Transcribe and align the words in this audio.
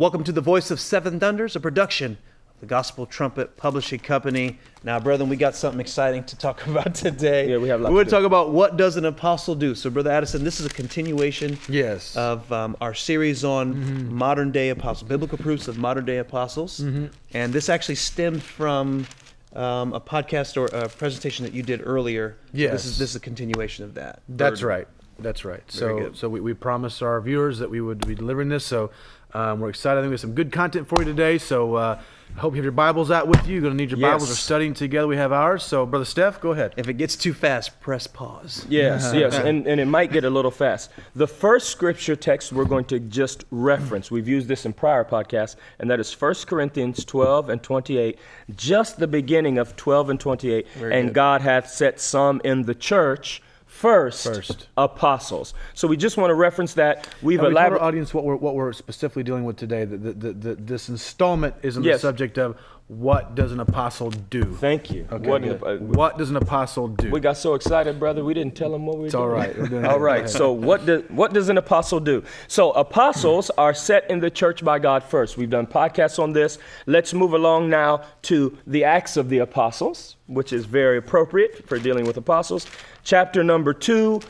Welcome 0.00 0.24
to 0.24 0.32
the 0.32 0.40
Voice 0.40 0.70
of 0.70 0.80
Seven 0.80 1.20
Thunders, 1.20 1.56
a 1.56 1.60
production 1.60 2.12
of 2.54 2.60
the 2.60 2.64
Gospel 2.64 3.04
Trumpet 3.04 3.58
Publishing 3.58 3.98
Company. 4.00 4.58
Now, 4.82 4.98
brethren, 4.98 5.28
we 5.28 5.36
got 5.36 5.54
something 5.54 5.78
exciting 5.78 6.24
to 6.24 6.38
talk 6.38 6.66
about 6.66 6.94
today. 6.94 7.50
Yeah, 7.50 7.58
we 7.58 7.68
have. 7.68 7.82
We're 7.82 7.90
going 7.90 8.06
to 8.06 8.10
talk 8.10 8.24
about 8.24 8.50
what 8.50 8.78
does 8.78 8.96
an 8.96 9.04
apostle 9.04 9.54
do. 9.54 9.74
So, 9.74 9.90
Brother 9.90 10.10
Addison, 10.10 10.42
this 10.42 10.58
is 10.58 10.64
a 10.64 10.70
continuation 10.70 11.58
Yes. 11.68 12.16
of 12.16 12.50
um, 12.50 12.78
our 12.80 12.94
series 12.94 13.44
on 13.44 14.10
modern 14.10 14.52
day 14.52 14.70
apostles, 14.70 15.06
biblical 15.06 15.36
proofs 15.36 15.68
of 15.68 15.76
modern 15.76 16.06
day 16.06 16.16
apostles. 16.16 16.80
And 16.80 17.52
this 17.52 17.68
actually 17.68 17.96
stemmed 17.96 18.42
from 18.42 19.06
um, 19.54 19.92
a 19.92 20.00
podcast 20.00 20.56
or 20.56 20.74
a 20.74 20.88
presentation 20.88 21.44
that 21.44 21.52
you 21.52 21.62
did 21.62 21.82
earlier. 21.84 22.38
So 22.46 22.52
This 22.52 22.60
Yes. 22.62 22.84
is, 22.86 22.98
this 22.98 23.10
is 23.10 23.16
a 23.16 23.20
continuation 23.20 23.84
of 23.84 23.92
that. 23.96 24.22
That's 24.30 24.62
right. 24.62 24.88
That's 25.18 25.44
right. 25.44 25.62
Very 25.70 25.98
So, 25.98 25.98
good. 25.98 26.16
so 26.16 26.30
we, 26.30 26.40
we 26.40 26.54
promised 26.54 27.02
our 27.02 27.20
viewers 27.20 27.58
that 27.58 27.68
we 27.68 27.82
would 27.82 28.06
be 28.08 28.14
delivering 28.14 28.48
this. 28.48 28.64
So, 28.64 28.90
um, 29.34 29.60
we're 29.60 29.70
excited. 29.70 29.98
I 29.98 30.02
think 30.02 30.10
we 30.10 30.14
have 30.14 30.20
some 30.20 30.34
good 30.34 30.52
content 30.52 30.88
for 30.88 31.00
you 31.00 31.04
today. 31.04 31.38
So, 31.38 31.74
uh, 31.74 32.00
I 32.36 32.40
hope 32.40 32.54
you 32.54 32.58
have 32.58 32.64
your 32.64 32.72
Bibles 32.72 33.10
out 33.10 33.28
with 33.28 33.46
you. 33.46 33.54
You're 33.54 33.62
going 33.62 33.76
to 33.76 33.76
need 33.76 33.90
your 33.90 34.00
Bibles. 34.00 34.28
We're 34.28 34.36
studying 34.36 34.72
together. 34.72 35.06
We 35.06 35.16
have 35.16 35.32
ours. 35.32 35.62
So, 35.62 35.84
Brother 35.84 36.04
Steph, 36.04 36.40
go 36.40 36.52
ahead. 36.52 36.72
If 36.76 36.88
it 36.88 36.94
gets 36.94 37.16
too 37.16 37.34
fast, 37.34 37.80
press 37.80 38.06
pause. 38.06 38.64
Yes, 38.68 39.12
yes, 39.12 39.36
and, 39.36 39.66
and 39.66 39.80
it 39.80 39.86
might 39.86 40.12
get 40.12 40.24
a 40.24 40.30
little 40.30 40.50
fast. 40.50 40.90
The 41.14 41.26
first 41.26 41.68
scripture 41.68 42.16
text 42.16 42.52
we're 42.52 42.64
going 42.64 42.84
to 42.86 43.00
just 43.00 43.44
reference, 43.50 44.10
we've 44.10 44.28
used 44.28 44.48
this 44.48 44.64
in 44.64 44.72
prior 44.72 45.04
podcasts, 45.04 45.56
and 45.78 45.90
that 45.90 46.00
is 46.00 46.12
1 46.12 46.34
Corinthians 46.46 47.04
12 47.04 47.50
and 47.50 47.62
28, 47.62 48.18
just 48.54 48.98
the 48.98 49.08
beginning 49.08 49.58
of 49.58 49.76
12 49.76 50.10
and 50.10 50.20
28. 50.20 50.66
Very 50.76 50.94
and 50.94 51.08
good. 51.08 51.14
God 51.14 51.40
hath 51.42 51.68
set 51.68 52.00
some 52.00 52.40
in 52.44 52.62
the 52.62 52.74
church 52.74 53.42
first, 53.80 54.24
First. 54.24 54.68
apostles. 54.76 55.54
So 55.74 55.88
we 55.88 55.96
just 55.96 56.16
want 56.18 56.30
to 56.30 56.34
reference 56.34 56.74
that. 56.74 57.08
We've 57.22 57.38
Now, 57.38 57.44
we 57.44 57.46
our 57.48 57.52
elaborated. 57.52 57.84
audience 57.86 58.12
what 58.14 58.24
we're, 58.24 58.36
what 58.36 58.54
we're 58.54 58.72
specifically 58.74 59.22
dealing 59.22 59.44
with 59.44 59.56
today. 59.56 59.86
The, 59.86 59.96
the, 59.96 60.12
the, 60.12 60.32
the, 60.32 60.54
this 60.56 60.88
installment 60.90 61.54
is 61.62 61.76
on 61.78 61.82
Yes. 61.84 61.96
the 62.02 62.08
subject 62.08 62.36
of 62.38 62.56
what 62.90 63.36
does 63.36 63.52
an 63.52 63.60
apostle 63.60 64.10
do? 64.10 64.42
Thank 64.56 64.90
you. 64.90 65.06
Okay, 65.12 65.28
What- 65.28 65.42
good. 65.42 65.62
uh, 65.62 65.76
what 65.76 66.18
does 66.18 66.28
an 66.28 66.34
apostle 66.36 66.88
do? 66.88 67.08
We 67.12 67.20
got 67.20 67.36
so 67.36 67.54
excited, 67.54 68.00
brother. 68.00 68.24
We 68.24 68.34
didn't 68.34 68.56
tell 68.56 68.74
him 68.74 68.84
what 68.84 68.96
we 68.96 69.02
were 69.02 69.06
It's 69.06 69.12
doing. 69.14 69.22
all 69.22 69.30
right. 69.30 69.56
We're 69.56 69.68
doing 69.68 69.84
All 69.86 70.04
it. 70.06 70.20
Go 70.22 70.26
So 70.26 70.50
what 70.52 70.86
does 70.86 71.02
what 71.08 71.32
does 71.32 71.48
an 71.50 71.56
apostle 71.56 72.00
do? 72.00 72.24
So 72.48 72.72
apostles 72.72 73.48
are 73.50 73.72
set 73.74 74.10
in 74.10 74.18
the 74.18 74.28
church 74.28 74.64
by 74.64 74.80
God 74.80 75.04
first. 75.04 75.36
We've 75.36 75.48
done 75.48 75.68
podcasts 75.68 76.18
on 76.18 76.32
this. 76.32 76.58
Let's 76.86 77.14
move 77.14 77.32
along 77.32 77.70
now 77.70 78.02
to 78.22 78.58
the 78.66 78.82
Acts 78.82 79.16
of 79.16 79.28
the 79.28 79.38
Apostles, 79.38 80.16
which 80.26 80.52
is 80.52 80.64
very 80.64 80.98
appropriate 80.98 81.68
for 81.68 81.78
dealing 81.78 82.06
with 82.06 82.16
apostles. 82.16 82.66
Chapter 83.04 83.44
number 83.44 83.72
two, 83.72 84.20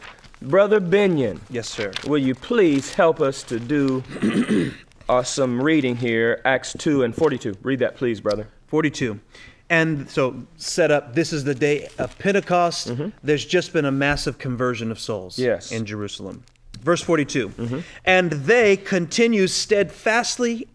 Brother 0.42 0.80
Benion. 0.83 1.41
Yes, 1.48 1.67
sir. 1.69 1.92
Will 2.06 2.19
you 2.19 2.34
please 2.34 2.92
help 2.92 3.22
us 3.22 3.42
to 3.45 3.58
do 3.58 4.02
uh, 5.11 5.22
some 5.25 5.61
reading 5.61 5.97
here? 5.97 6.41
Acts 6.44 6.75
two 6.78 7.03
and 7.03 7.14
forty-two. 7.14 7.56
Read 7.62 7.80
that, 7.80 7.97
please, 7.97 8.20
brother. 8.20 8.47
42. 8.69 9.19
And 9.69 10.08
so, 10.08 10.47
set 10.56 10.91
up, 10.91 11.14
this 11.14 11.33
is 11.33 11.44
the 11.44 11.55
day 11.55 11.89
of 11.98 12.17
Pentecost. 12.19 12.92
There's 13.22 13.44
just 13.44 13.72
been 13.72 13.84
a 13.84 13.91
massive 13.92 14.39
conversion 14.39 14.91
of 14.91 14.98
souls 15.00 15.34
Mm-hmm. 15.36 15.44
Yes. 15.44 15.67
Mm-hmm. 15.69 15.77
in 15.77 15.86
Jerusalem. 15.86 16.42
Verse 16.80 17.02
42. 17.02 17.83
And 18.05 18.30
they 18.33 18.77
continue 18.77 19.47
steadfastly 19.48 20.69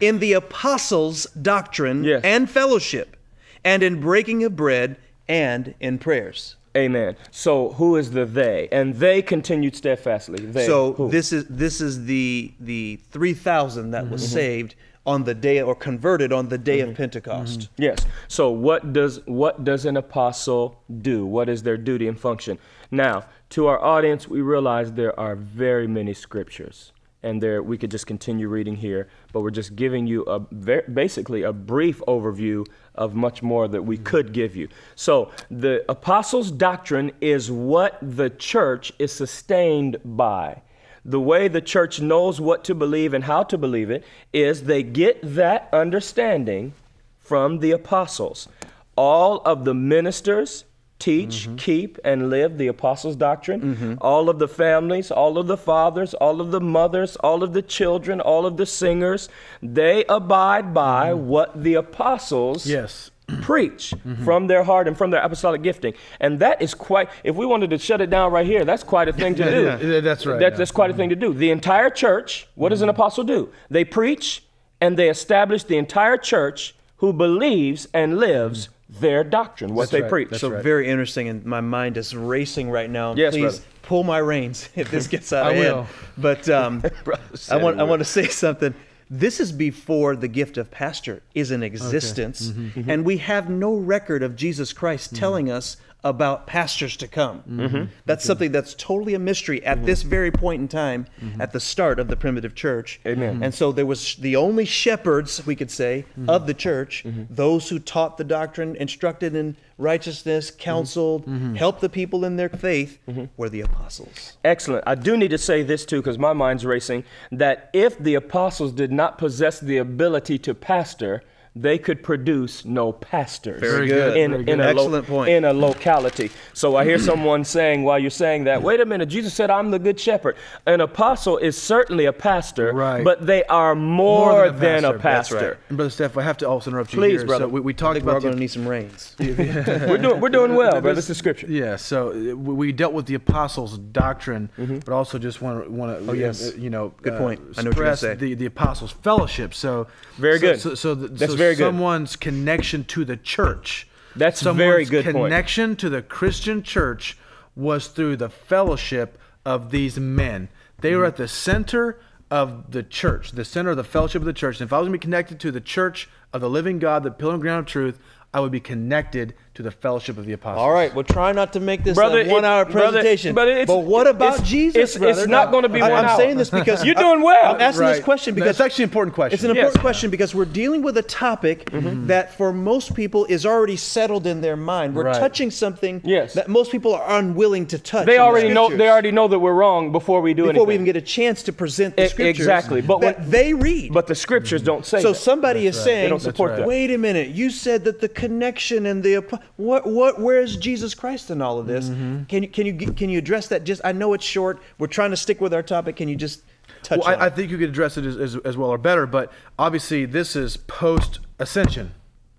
in 0.00 0.18
the 0.18 0.32
apostles' 0.32 1.26
doctrine 1.40 2.04
Yes. 2.04 2.22
and 2.24 2.50
fellowship, 2.50 3.16
and 3.64 3.82
in 3.82 4.00
breaking 4.00 4.42
of 4.44 4.56
bread 4.56 4.96
and 5.28 5.74
in 5.80 5.98
prayers. 5.98 6.56
Amen. 6.76 7.16
So 7.30 7.70
who 7.70 7.96
is 7.96 8.12
the 8.12 8.24
they? 8.24 8.68
And 8.72 8.94
they 8.94 9.20
continued 9.22 9.76
steadfastly. 9.76 10.44
They. 10.46 10.66
so 10.66 10.94
who? 10.94 11.10
this 11.10 11.32
is 11.32 11.44
this 11.46 11.80
is 11.80 12.04
the 12.06 12.52
the 12.60 12.98
3000 13.10 13.90
that 13.90 14.08
was 14.10 14.22
Mm-hmm. 14.22 14.32
saved 14.32 14.74
on 15.04 15.24
the 15.24 15.34
day 15.34 15.60
or 15.60 15.74
converted 15.74 16.32
on 16.32 16.48
the 16.48 16.56
day 16.58 16.80
of 16.80 16.94
Pentecost. 16.94 17.68
Yes. 17.76 17.98
So 18.28 18.50
what 18.50 18.92
does 18.92 19.20
what 19.26 19.64
does 19.64 19.84
an 19.84 19.96
apostle 19.96 20.80
do? 21.00 21.26
What 21.26 21.48
is 21.48 21.62
their 21.64 21.76
duty 21.76 22.06
and 22.08 22.18
function? 22.18 22.58
Now, 22.90 23.24
to 23.50 23.66
our 23.66 23.82
audience, 23.82 24.28
we 24.28 24.40
realize 24.40 24.92
there 24.92 25.18
are 25.18 25.34
very 25.34 25.86
many 25.88 26.14
scriptures, 26.14 26.92
and 27.22 27.42
there 27.42 27.62
we 27.62 27.78
could 27.78 27.90
just 27.90 28.06
continue 28.06 28.48
reading 28.48 28.76
here, 28.76 29.08
but 29.32 29.40
we're 29.40 29.50
just 29.50 29.76
giving 29.76 30.06
you 30.06 30.22
a 30.24 30.40
ver- 30.50 30.82
basically 30.82 31.42
a 31.42 31.52
brief 31.52 32.00
overview 32.08 32.66
of 32.94 33.14
much 33.14 33.42
more 33.42 33.68
that 33.68 33.82
we 33.82 33.96
could 33.96 34.32
give 34.32 34.56
you. 34.56 34.68
So 34.96 35.30
the 35.50 35.84
apostles' 35.88 36.50
doctrine 36.50 37.12
is 37.20 37.50
what 37.50 37.98
the 38.02 38.30
church 38.30 38.92
is 38.98 39.12
sustained 39.12 39.98
by. 40.04 40.62
The 41.04 41.20
way 41.20 41.48
the 41.48 41.60
church 41.60 42.00
knows 42.00 42.40
what 42.40 42.64
to 42.64 42.74
believe 42.74 43.12
and 43.12 43.24
how 43.24 43.42
to 43.44 43.58
believe 43.58 43.90
it 43.90 44.04
is 44.32 44.64
they 44.64 44.82
get 44.82 45.18
that 45.22 45.68
understanding 45.72 46.74
from 47.18 47.58
the 47.58 47.72
apostles. 47.72 48.48
All 48.96 49.38
of 49.44 49.64
the 49.64 49.74
ministers 49.74 50.64
teach, 51.02 51.46
mm-hmm. 51.46 51.56
keep, 51.56 51.98
and 52.04 52.30
live 52.30 52.58
the 52.58 52.68
apostles' 52.68 53.16
doctrine. 53.16 53.60
Mm-hmm. 53.60 53.94
All 54.00 54.30
of 54.30 54.38
the 54.38 54.46
families, 54.46 55.10
all 55.10 55.36
of 55.36 55.48
the 55.48 55.56
fathers, 55.56 56.14
all 56.14 56.40
of 56.40 56.52
the 56.52 56.60
mothers, 56.60 57.16
all 57.16 57.42
of 57.42 57.52
the 57.52 57.62
children, 57.62 58.20
all 58.20 58.46
of 58.46 58.56
the 58.56 58.66
singers, 58.66 59.28
they 59.60 60.04
abide 60.08 60.72
by 60.72 61.10
mm-hmm. 61.10 61.26
what 61.26 61.60
the 61.60 61.74
apostles 61.74 62.66
yes. 62.66 63.10
preach 63.42 63.92
from 64.24 64.46
their 64.46 64.62
heart 64.62 64.86
and 64.86 64.96
from 64.96 65.10
their 65.10 65.20
apostolic 65.20 65.62
gifting. 65.62 65.94
And 66.20 66.38
that 66.38 66.62
is 66.62 66.72
quite, 66.72 67.08
if 67.24 67.34
we 67.34 67.46
wanted 67.46 67.70
to 67.70 67.78
shut 67.78 68.00
it 68.00 68.08
down 68.08 68.30
right 68.30 68.46
here, 68.46 68.64
that's 68.64 68.84
quite 68.84 69.08
a 69.08 69.12
thing 69.12 69.34
to 69.34 69.44
do. 69.50 69.62
Yeah, 69.64 69.80
yeah, 69.80 70.00
that's 70.00 70.24
right, 70.24 70.38
That- 70.38 70.52
yeah. 70.52 70.58
That's 70.58 70.70
quite 70.70 70.90
a 70.90 70.94
thing 70.94 71.08
to 71.08 71.16
do. 71.16 71.34
The 71.34 71.50
entire 71.50 71.90
church, 71.90 72.46
what 72.54 72.68
does 72.68 72.82
an 72.82 72.88
apostle 72.88 73.24
do? 73.24 73.50
They 73.68 73.84
preach 73.84 74.44
and 74.80 74.96
they 74.96 75.08
establish 75.08 75.64
the 75.64 75.78
entire 75.78 76.16
church 76.16 76.76
who 76.98 77.12
believes 77.12 77.88
and 77.92 78.18
lives 78.18 78.68
their 79.00 79.24
doctrine, 79.24 79.74
what 79.74 79.82
That's 79.84 79.90
they 79.92 80.02
right, 80.02 80.10
preach. 80.10 80.28
that's 80.30 80.40
so 80.40 80.50
right. 80.50 80.62
very 80.62 80.88
interesting, 80.88 81.28
and 81.28 81.44
my 81.44 81.60
mind 81.60 81.96
is 81.96 82.14
racing 82.14 82.70
right 82.70 82.90
now. 82.90 83.14
Yes, 83.14 83.32
Please 83.34 83.42
brother. 83.58 83.64
pull 83.82 84.04
my 84.04 84.18
reins 84.18 84.68
if 84.76 84.90
this 84.90 85.06
gets 85.06 85.32
out 85.32 85.46
I 85.46 85.50
of 85.50 85.56
hand. 85.56 85.76
will. 85.76 85.86
But 86.18 86.48
um, 86.48 86.82
I 87.50 87.56
want 87.56 87.80
I 87.80 87.84
want 87.84 88.00
to 88.00 88.04
say 88.04 88.26
something. 88.28 88.74
This 89.10 89.40
is 89.40 89.52
before 89.52 90.16
the 90.16 90.28
gift 90.28 90.56
of 90.56 90.70
pastor 90.70 91.22
is 91.34 91.50
in 91.50 91.62
existence, 91.62 92.48
Mm-hmm. 92.50 92.88
and 92.90 93.04
we 93.04 93.18
have 93.18 93.50
no 93.50 93.74
record 93.76 94.22
of 94.22 94.36
Jesus 94.36 94.72
Christ 94.72 95.14
telling 95.14 95.50
us 95.50 95.76
about 96.04 96.46
pastors 96.46 96.96
to 96.96 97.06
come. 97.06 97.42
Mm-hmm. 97.48 97.84
That's 98.06 98.24
something 98.24 98.50
that's 98.50 98.74
totally 98.74 99.14
a 99.14 99.18
mystery 99.18 99.64
at 99.64 99.86
this 99.86 100.02
very 100.02 100.30
point 100.30 100.60
in 100.62 100.68
time, 100.68 101.06
Mm-hmm. 101.22 101.40
at 101.40 101.52
the 101.52 101.60
start 101.60 102.00
of 102.00 102.08
the 102.08 102.16
primitive 102.16 102.54
church. 102.54 103.00
Amen. 103.06 103.42
And 103.42 103.54
so 103.54 103.70
there 103.72 103.86
was 103.86 104.16
the 104.16 104.34
only 104.36 104.64
shepherds, 104.64 105.44
we 105.46 105.54
could 105.54 105.70
say, 105.70 106.04
Mm-hmm. 106.18 106.28
of 106.30 106.46
the 106.46 106.54
church, 106.54 107.04
those 107.30 107.68
who 107.68 107.78
taught 107.78 108.16
the 108.18 108.24
doctrine, 108.24 108.74
instructed 108.76 109.34
in 109.36 109.56
righteousness, 109.78 110.50
counseled, 110.50 111.22
Mm-hmm. 111.26 111.54
helped 111.54 111.80
the 111.80 111.88
people 111.88 112.24
in 112.24 112.36
their 112.36 112.48
faith, 112.48 112.98
were 113.36 113.48
the 113.48 113.60
apostles. 113.60 114.36
Excellent. 114.44 114.82
I 114.86 114.94
do 114.96 115.16
need 115.16 115.30
to 115.30 115.38
say 115.38 115.62
this 115.62 115.84
too, 115.86 116.00
because 116.00 116.18
my 116.18 116.32
mind's 116.32 116.66
racing, 116.66 117.04
that 117.30 117.70
if 117.72 117.96
the 117.98 118.14
apostles 118.14 118.72
did 118.72 118.90
not 118.90 119.18
possess 119.18 119.60
the 119.60 119.76
ability 119.78 120.38
to 120.40 120.54
pastor, 120.54 121.22
they 121.54 121.76
could 121.76 122.02
produce 122.02 122.64
no 122.64 122.92
pastors. 122.92 123.60
Very 123.60 123.86
good. 123.86 124.16
In, 124.16 124.30
Very 124.30 124.40
in 124.40 124.46
good. 124.46 124.60
a 124.60 124.68
Excellent 124.70 125.06
point. 125.06 125.28
In 125.30 125.44
a 125.44 125.52
locality. 125.52 126.30
So 126.54 126.76
I 126.76 126.84
hear 126.84 126.98
someone 126.98 127.44
saying 127.44 127.82
while 127.84 127.98
you're 127.98 128.10
saying 128.10 128.44
that, 128.44 128.62
wait 128.62 128.80
a 128.80 128.86
minute, 128.86 129.06
Jesus 129.10 129.34
said, 129.34 129.50
I'm 129.50 129.70
the 129.70 129.78
good 129.78 130.00
shepherd. 130.00 130.36
An 130.64 130.80
apostle 130.80 131.36
is 131.36 131.60
certainly 131.60 132.06
a 132.06 132.12
pastor, 132.12 132.72
Right. 132.72 133.04
but 133.04 133.26
they 133.26 133.44
are 133.44 133.74
more, 133.74 134.50
than, 134.50 134.84
a 134.86 134.98
pastor. 134.98 135.34
That's 135.34 135.44
right. 135.50 135.56
And 135.68 135.76
Brother 135.76 135.90
Steph, 135.90 136.16
I 136.16 136.22
have 136.22 136.38
to 136.38 136.48
also 136.48 136.70
interrupt 136.70 136.92
you 136.94 136.98
Please, 136.98 137.20
here. 137.20 137.26
brother. 137.26 137.44
So 137.44 137.48
we, 137.48 137.60
we 137.60 137.72
I 137.74 137.76
talked 137.76 137.94
think 137.96 138.06
we're 138.06 138.12
about 138.12 138.22
going 138.22 138.34
to 138.34 138.40
need 138.40 138.50
some 138.50 138.66
reins. 138.66 139.14
We're, 139.18 139.98
doing, 139.98 140.20
we're 140.20 140.28
doing 140.30 140.54
well, 140.54 140.72
brother. 140.80 140.94
This 140.94 141.10
is 141.10 141.18
scripture. 141.18 141.46
Yeah, 141.48 141.76
so 141.76 142.10
uh, 142.10 142.34
we 142.36 142.54
we 142.62 142.72
dealt 142.72 142.92
with 142.94 143.06
the 143.06 143.14
apostles' 143.14 143.76
doctrine, 143.78 144.48
but 144.56 144.88
also 144.88 145.18
just 145.18 145.42
want 145.42 145.64
to 145.64 145.70
want 145.70 145.96
to 145.98 146.02
Mm-hmm. 146.02 146.10
Oh, 146.10 146.12
yes. 146.14 146.56
you 146.56 146.70
know 146.70 146.92
Good 147.02 147.14
uh, 147.14 147.18
point. 147.18 147.40
I 147.56 147.62
know 147.62 147.70
what 147.70 147.76
you're 147.76 147.84
gonna 147.84 147.96
say. 147.96 148.14
the 148.14 148.34
the 148.34 148.46
apostles' 148.46 148.92
fellowship. 148.92 149.52
So 149.54 149.86
Very 150.16 150.38
so- 150.38 150.46
good. 150.46 150.60
So, 150.60 150.74
so, 150.74 150.94
the, 150.94 151.08
That's 151.08 151.32
so 151.32 151.36
very 151.42 151.54
good. 151.54 151.64
someone's 151.64 152.16
connection 152.16 152.84
to 152.84 153.04
the 153.04 153.16
church. 153.16 153.88
That's 154.16 154.40
someone's 154.40 154.58
very 154.58 154.84
good 154.84 155.04
point. 155.04 155.26
Connection 155.26 155.76
to 155.76 155.88
the 155.88 156.02
Christian 156.02 156.62
church 156.62 157.16
was 157.56 157.88
through 157.88 158.16
the 158.16 158.28
fellowship 158.28 159.18
of 159.44 159.70
these 159.70 159.98
men. 159.98 160.48
They 160.80 160.94
were 160.94 161.04
at 161.04 161.16
the 161.16 161.28
center 161.28 162.00
of 162.30 162.70
the 162.70 162.82
church, 162.82 163.32
the 163.32 163.44
center 163.44 163.70
of 163.70 163.76
the 163.76 163.84
fellowship 163.84 164.22
of 164.22 164.26
the 164.26 164.32
church. 164.32 164.60
And 164.60 164.68
if 164.68 164.72
I 164.72 164.78
was 164.78 164.88
going 164.88 164.98
to 164.98 164.98
be 164.98 165.02
connected 165.02 165.38
to 165.40 165.50
the 165.50 165.60
church 165.60 166.08
of 166.32 166.40
the 166.40 166.48
living 166.48 166.78
God, 166.78 167.02
the 167.02 167.10
pillar 167.10 167.34
and 167.34 167.42
ground 167.42 167.60
of 167.60 167.66
truth, 167.66 167.98
I 168.34 168.40
would 168.40 168.52
be 168.52 168.60
connected 168.60 169.34
to 169.54 169.62
the 169.62 169.70
fellowship 169.70 170.16
of 170.16 170.24
the 170.24 170.32
apostles. 170.32 170.62
All 170.62 170.72
right, 170.72 170.94
well, 170.94 171.04
try 171.04 171.32
not 171.32 171.52
to 171.52 171.60
make 171.60 171.84
this 171.84 171.94
Brother, 171.94 172.20
a 172.22 172.28
one-hour 172.28 172.62
it- 172.62 172.70
brother, 172.70 172.92
presentation. 173.00 173.34
but 173.34 173.46
it's- 173.48 173.68
what 173.68 174.06
about 174.06 174.36
it's- 174.36 174.48
Jesus? 174.48 174.76
it's- 174.76 174.90
it's 174.94 174.98
brother? 174.98 175.26
not 175.26 175.52
gonna 175.52 175.68
be 175.68 175.82
I- 175.82 175.90
one 175.90 175.98
I'm 175.98 176.04
hour. 176.06 176.16
saying 176.16 176.38
this 176.38 176.48
because 176.48 176.82
You're 176.86 176.94
doing 176.94 177.20
well. 177.20 177.54
I'm 177.56 177.60
asking 177.60 177.84
this 177.88 178.00
question 178.00 178.34
because 178.34 178.52
it's 178.52 178.60
actually 178.62 178.84
an 178.84 178.88
important 178.88 179.14
question. 179.14 179.34
It's 179.34 179.44
an 179.44 179.50
Yes. 179.50 179.56
important 179.58 179.80
question 179.82 180.08
because 180.08 180.34
we're 180.34 180.46
dealing 180.46 180.80
with 180.80 180.96
a 180.96 181.02
topic 181.02 181.66
mm-hmm. 181.70 182.06
that 182.06 182.34
for 182.38 182.54
most 182.54 182.94
people 182.94 183.26
is 183.26 183.44
already 183.44 183.76
settled 183.76 184.26
in 184.26 184.40
their 184.40 184.56
mind. 184.56 184.94
We're 184.94 185.04
Right. 185.04 185.16
touching 185.16 185.50
something 185.50 186.00
Yes. 186.02 186.32
that 186.32 186.48
most 186.48 186.72
people 186.72 186.94
are 186.94 187.18
unwilling 187.18 187.66
to 187.66 187.78
touch. 187.78 188.06
They 188.06 188.12
in 188.14 188.18
the 188.20 188.24
already 188.24 188.48
know. 188.48 188.70
They 188.74 188.88
already 188.88 189.10
know 189.12 189.28
that 189.28 189.38
we're 189.38 189.52
wrong 189.52 189.92
before 189.92 190.22
we 190.22 190.32
do 190.32 190.44
before 190.44 190.50
anything. 190.52 190.66
we 190.68 190.74
even 190.74 190.86
get 190.86 190.96
a 190.96 191.02
chance 191.02 191.42
to 191.42 191.52
present 191.52 191.98
the 191.98 192.04
E- 192.06 192.08
scriptures. 192.08 192.38
exactly, 192.46 192.80
but 192.80 193.02
that 193.02 193.18
when- 193.20 193.30
they 193.30 193.52
read. 193.52 193.92
but 193.92 194.06
the 194.06 194.14
scriptures 194.14 194.62
mm-hmm. 194.62 194.66
don't 194.68 194.86
say 194.86 195.02
so 195.02 195.12
that. 195.12 195.18
somebody 195.18 195.66
is 195.66 195.76
right. 195.76 195.84
saying, 195.84 196.04
They 196.04 196.08
don't 196.08 196.20
support 196.22 196.56
that. 196.56 196.66
"Wait 196.66 196.90
a 196.90 196.96
minute! 196.96 197.28
You 197.28 197.50
said 197.50 197.84
that 197.84 198.00
the 198.00 198.08
connection 198.22 198.86
and 198.86 199.02
the 199.02 199.16
what 199.56 199.86
what 199.86 200.20
where's 200.20 200.56
Jesus 200.56 200.94
Christ 200.94 201.30
in 201.30 201.42
all 201.42 201.58
of 201.58 201.66
this? 201.66 201.88
Mm-hmm. 201.88 202.24
Can 202.24 202.42
you 202.42 202.48
can 202.48 202.66
you 202.66 202.74
can 202.92 203.08
you 203.10 203.18
address 203.18 203.48
that? 203.48 203.64
Just 203.64 203.80
I 203.84 203.92
know 203.92 204.12
it's 204.14 204.24
short. 204.24 204.60
We're 204.78 204.86
trying 204.86 205.10
to 205.10 205.16
stick 205.16 205.40
with 205.40 205.52
our 205.52 205.62
topic. 205.62 205.96
Can 205.96 206.08
you 206.08 206.16
just 206.16 206.42
touch 206.82 207.00
Well, 207.00 207.08
I, 207.08 207.26
I 207.26 207.30
think 207.30 207.50
you 207.50 207.58
could 207.58 207.68
address 207.68 207.96
it 207.98 208.04
as, 208.06 208.16
as, 208.16 208.36
as 208.36 208.56
well 208.56 208.70
or 208.70 208.78
better, 208.78 209.06
but 209.06 209.32
obviously 209.58 210.04
this 210.04 210.36
is 210.36 210.56
post 210.56 211.18
ascension. 211.38 211.92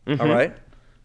Mm-hmm. 0.08 0.22
All 0.22 0.28
right. 0.28 0.56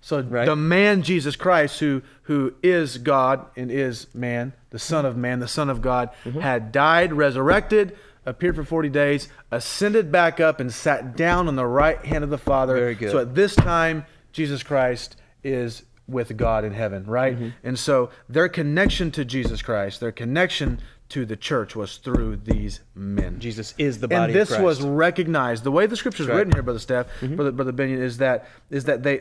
So 0.00 0.20
Right. 0.22 0.46
the 0.46 0.54
man 0.56 1.02
Jesus 1.02 1.34
Christ, 1.36 1.80
who 1.80 2.02
who 2.22 2.54
is 2.62 2.98
God 2.98 3.46
and 3.56 3.70
is 3.70 4.06
man, 4.14 4.52
the 4.70 4.78
Son 4.78 5.04
of 5.04 5.16
Man, 5.16 5.40
the 5.40 5.48
Son 5.48 5.68
of 5.68 5.82
God, 5.82 6.10
Mm-hmm. 6.24 6.40
had 6.40 6.70
died, 6.72 7.12
resurrected, 7.12 7.96
appeared 8.24 8.54
for 8.54 8.62
forty 8.64 8.88
days, 8.90 9.28
ascended 9.50 10.12
back 10.12 10.38
up, 10.38 10.60
and 10.60 10.72
sat 10.72 11.16
down 11.16 11.48
on 11.48 11.56
the 11.56 11.66
right 11.66 12.04
hand 12.04 12.22
of 12.22 12.30
the 12.30 12.38
Father. 12.38 12.74
Very 12.76 12.94
good. 12.94 13.10
So 13.10 13.18
at 13.18 13.34
this 13.34 13.56
time, 13.56 14.06
Jesus 14.38 14.62
Christ 14.62 15.16
is 15.42 15.82
with 16.06 16.36
God 16.36 16.64
in 16.64 16.72
heaven, 16.72 17.04
right? 17.04 17.34
Mm-hmm. 17.34 17.48
And 17.64 17.76
so 17.76 18.10
their 18.28 18.48
connection 18.48 19.10
to 19.10 19.24
Jesus 19.24 19.62
Christ, 19.62 19.98
their 19.98 20.12
connection 20.12 20.80
to 21.08 21.26
the 21.26 21.36
church 21.36 21.74
was 21.74 21.96
through 21.96 22.36
these 22.36 22.80
men. 22.94 23.40
Jesus 23.40 23.74
is 23.78 23.98
the 23.98 24.06
body 24.06 24.32
and 24.32 24.34
this 24.40 24.56
was 24.56 24.80
recognized. 24.80 25.64
The 25.64 25.72
way 25.72 25.86
the 25.86 25.96
scripture 25.96 26.22
is 26.22 26.28
right. 26.28 26.36
written 26.36 26.52
here, 26.52 26.62
brother 26.62 26.78
Steph, 26.78 27.08
brother 27.20 27.50
brother 27.50 27.72
Benion, 27.72 27.98
is 27.98 28.18
that 28.18 28.46
is 28.70 28.84
that 28.84 29.02
they 29.02 29.18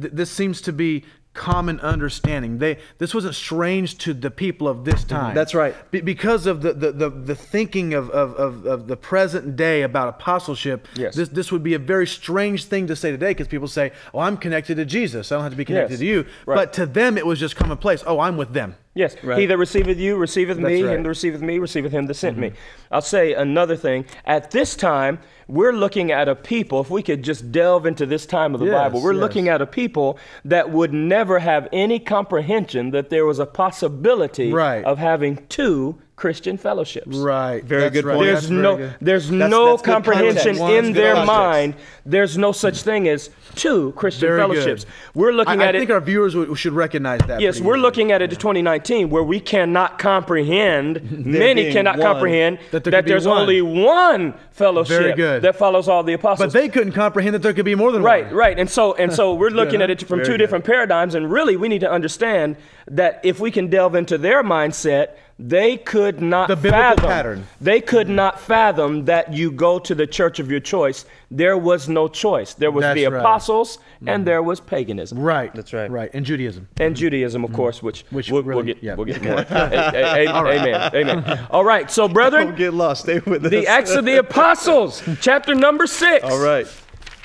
th- 0.00 0.14
this 0.14 0.30
seems 0.30 0.62
to 0.62 0.72
be 0.72 1.04
common 1.32 1.78
understanding. 1.80 2.58
They 2.58 2.78
this 2.98 3.14
wasn't 3.14 3.34
strange 3.34 3.98
to 3.98 4.12
the 4.12 4.30
people 4.30 4.68
of 4.68 4.84
this 4.84 5.00
mm-hmm. 5.00 5.16
time. 5.16 5.34
That's 5.34 5.54
right. 5.54 5.74
Be- 5.90 6.00
because 6.00 6.46
of 6.46 6.62
the 6.62 6.72
the, 6.72 6.92
the, 6.92 7.10
the 7.10 7.34
thinking 7.34 7.94
of, 7.94 8.10
of, 8.10 8.34
of, 8.34 8.66
of 8.66 8.86
the 8.88 8.96
present 8.96 9.56
day 9.56 9.82
about 9.82 10.08
apostleship. 10.08 10.88
Yes. 10.96 11.14
This 11.14 11.28
this 11.28 11.52
would 11.52 11.62
be 11.62 11.74
a 11.74 11.78
very 11.78 12.06
strange 12.06 12.64
thing 12.64 12.86
to 12.88 12.96
say 12.96 13.10
today 13.10 13.30
because 13.30 13.48
people 13.48 13.68
say, 13.68 13.92
"Oh, 14.12 14.20
I'm 14.20 14.36
connected 14.36 14.76
to 14.76 14.84
Jesus. 14.84 15.30
I 15.30 15.36
don't 15.36 15.44
have 15.44 15.52
to 15.52 15.56
be 15.56 15.64
connected 15.64 15.94
Yes. 15.94 16.00
to 16.00 16.06
you." 16.06 16.26
Right. 16.46 16.56
But 16.56 16.72
to 16.74 16.86
them, 16.86 17.16
it 17.16 17.26
was 17.26 17.38
just 17.38 17.56
commonplace. 17.56 18.02
Oh, 18.06 18.20
I'm 18.20 18.36
with 18.36 18.52
them. 18.52 18.76
Yes, 18.92 19.14
Right. 19.22 19.38
he 19.38 19.46
that 19.46 19.56
receiveth 19.56 19.98
you 19.98 20.16
receiveth 20.16 20.58
me, 20.58 20.78
him 20.80 20.86
right. 20.86 20.94
Mm-hmm. 20.94 21.02
that 21.04 21.08
receiveth 21.08 21.40
me 21.40 21.58
receiveth 21.60 21.92
him 21.92 22.06
that 22.06 22.14
sent 22.14 22.36
me. 22.36 22.52
I'll 22.90 23.00
say 23.00 23.34
another 23.34 23.76
thing. 23.76 24.04
At 24.24 24.50
this 24.50 24.74
time, 24.74 25.20
we're 25.46 25.72
looking 25.72 26.10
at 26.10 26.28
a 26.28 26.34
people, 26.34 26.80
if 26.80 26.90
we 26.90 27.00
could 27.02 27.22
just 27.22 27.52
delve 27.52 27.86
into 27.86 28.04
this 28.04 28.26
time 28.26 28.52
of 28.52 28.58
the 28.60 28.66
Yes, 28.66 28.74
Bible, 28.74 29.00
we're 29.00 29.12
yes. 29.12 29.20
looking 29.20 29.48
at 29.48 29.62
a 29.62 29.66
people 29.66 30.18
that 30.44 30.70
would 30.70 30.92
never 30.92 31.38
have 31.38 31.68
any 31.72 32.00
comprehension 32.00 32.90
that 32.90 33.10
there 33.10 33.24
was 33.24 33.38
a 33.38 33.46
possibility 33.46 34.52
Right. 34.52 34.84
of 34.84 34.98
having 34.98 35.46
two 35.48 35.98
Christian 36.20 36.58
fellowships. 36.58 37.16
Right. 37.16 37.64
Very 37.64 37.80
That's 37.84 37.94
good 37.94 38.04
right. 38.04 38.14
point. 38.16 38.26
There's 38.26 38.40
That's 38.42 38.50
no, 38.50 38.76
good. 38.76 38.94
there's 39.00 39.30
That's- 39.30 39.50
no 39.50 39.78
comprehension 39.78 40.56
in 40.60 40.92
their 40.92 41.14
context. 41.14 41.26
mind. 41.26 41.74
There's 42.04 42.36
no 42.36 42.52
such 42.52 42.82
thing 42.82 43.08
as 43.08 43.30
two 43.54 43.92
Christian 43.96 44.28
Very 44.28 44.46
good. 44.46 44.56
fellowships. 44.56 44.86
We're 45.14 45.32
looking 45.32 45.62
I, 45.62 45.64
at 45.64 45.68
I 45.68 45.68
it. 45.70 45.76
I 45.76 45.78
think 45.78 45.90
our 45.90 46.00
viewers 46.00 46.36
would- 46.36 46.58
should 46.58 46.74
recognize 46.74 47.20
that. 47.26 47.40
Yes, 47.40 47.58
we're 47.60 47.72
easily. 47.76 47.80
looking 47.80 48.12
at 48.12 48.20
it 48.20 48.30
in 48.32 48.38
2019 48.38 49.08
where 49.08 49.22
we 49.22 49.40
cannot 49.40 49.98
comprehend, 49.98 51.10
many 51.26 51.72
cannot 51.72 51.96
one, 51.96 52.06
comprehend 52.06 52.58
that 52.70 52.84
that, 52.84 52.90
there 52.90 52.98
could 53.00 53.04
be 53.06 53.10
there's 53.12 53.26
one. 53.26 53.40
only 53.40 53.62
one 53.62 54.34
fellowship 54.52 55.00
Very 55.02 55.14
good. 55.14 55.40
that 55.42 55.56
follows 55.56 55.88
all 55.88 56.02
the 56.02 56.12
apostles. 56.12 56.52
But 56.52 56.60
they 56.60 56.68
couldn't 56.68 56.92
comprehend 56.92 57.34
that 57.34 57.40
there 57.42 57.54
could 57.54 57.64
be 57.64 57.74
more 57.74 57.92
than 57.92 58.02
Right, 58.02 58.26
one. 58.26 58.34
right. 58.34 58.40
Right. 58.50 58.58
And 58.58 58.68
so 58.68 58.92
and 58.94 59.10
so 59.12 59.32
we're 59.34 59.48
looking 59.60 59.80
Yeah, 59.80 59.84
at 59.84 59.90
it 59.90 60.00
from 60.06 60.18
very 60.18 60.26
two 60.26 60.32
good. 60.32 60.38
different 60.38 60.64
paradigms 60.66 61.14
and 61.14 61.30
really 61.32 61.56
we 61.56 61.68
need 61.68 61.80
to 61.80 61.90
understand 61.90 62.56
that 62.90 63.20
if 63.22 63.40
we 63.40 63.50
can 63.50 63.68
delve 63.68 63.94
into 63.94 64.18
their 64.18 64.42
mindset, 64.42 65.10
they 65.48 65.78
could 65.78 66.20
not 66.20 66.48
The 66.48 66.56
biblical 66.56 66.80
fathom 66.80 67.08
pattern. 67.08 67.46
they 67.60 67.80
could 67.80 68.08
not 68.10 68.38
fathom 68.38 69.06
that 69.06 69.32
you 69.32 69.50
go 69.50 69.78
to 69.78 69.94
the 69.94 70.06
church 70.06 70.38
of 70.38 70.50
your 70.50 70.60
choice. 70.60 71.06
There 71.30 71.56
was 71.56 71.88
no 71.88 72.08
choice. 72.08 72.52
There 72.54 72.70
was 72.70 72.82
That's 72.82 72.96
the 72.96 73.06
right. 73.06 73.20
Apostles 73.20 73.78
and 74.00 74.08
mm-hmm. 74.08 74.24
there 74.24 74.42
was 74.42 74.60
paganism. 74.60 75.18
Right. 75.18 75.54
That's 75.54 75.72
right. 75.72 75.90
Right. 75.90 76.10
And 76.12 76.26
Judaism. 76.26 76.68
and 76.78 76.94
Judaism, 76.94 77.42
of 77.44 77.50
mm-hmm. 77.50 77.56
course, 77.56 77.82
which, 77.82 78.04
Which 78.10 78.30
we'll, 78.30 78.42
we'll 78.42 78.62
get 78.62 78.82
yeah. 78.82 78.94
we'll 78.96 79.06
get 79.06 79.22
more. 79.22 79.38
A- 79.38 79.46
a- 79.48 80.26
a- 80.26 80.46
Amen. 80.50 80.90
Amen. 80.94 81.46
All 81.50 81.64
right, 81.64 81.90
so 81.90 82.06
brethren, 82.18 82.48
Don't 82.48 82.56
get 82.56 82.74
lost. 82.74 83.02
Stay 83.04 83.20
with 83.20 83.44
us. 83.44 83.50
the 83.50 83.66
Acts 83.66 83.92
of 83.92 84.04
the 84.04 84.18
Apostles, 84.18 85.02
chapter 85.20 85.54
number 85.54 85.86
six. 85.86 86.22
All 86.24 86.38
right. 86.38 86.66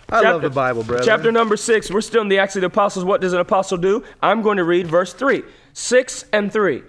I 0.08 0.16
love 0.18 0.24
Chapter- 0.24 0.40
the 0.50 0.56
Bible, 0.56 0.84
brother. 0.84 1.04
Chapter 1.04 1.32
number 1.32 1.58
six. 1.58 1.90
We're 1.92 2.02
still 2.02 2.22
in 2.22 2.30
the 2.30 2.38
Acts 2.38 2.56
of 2.56 2.62
the 2.62 2.68
Apostles. 2.68 3.04
What 3.04 3.22
does 3.22 3.34
an 3.34 3.40
apostle 3.40 3.78
do? 3.78 4.04
I'm 4.22 4.42
going 4.44 4.58
to 4.58 4.64
read 4.64 4.88
verse 4.88 5.12
three, 5.14 5.44
six 5.74 6.26
and 6.32 6.54
three. 6.54 6.84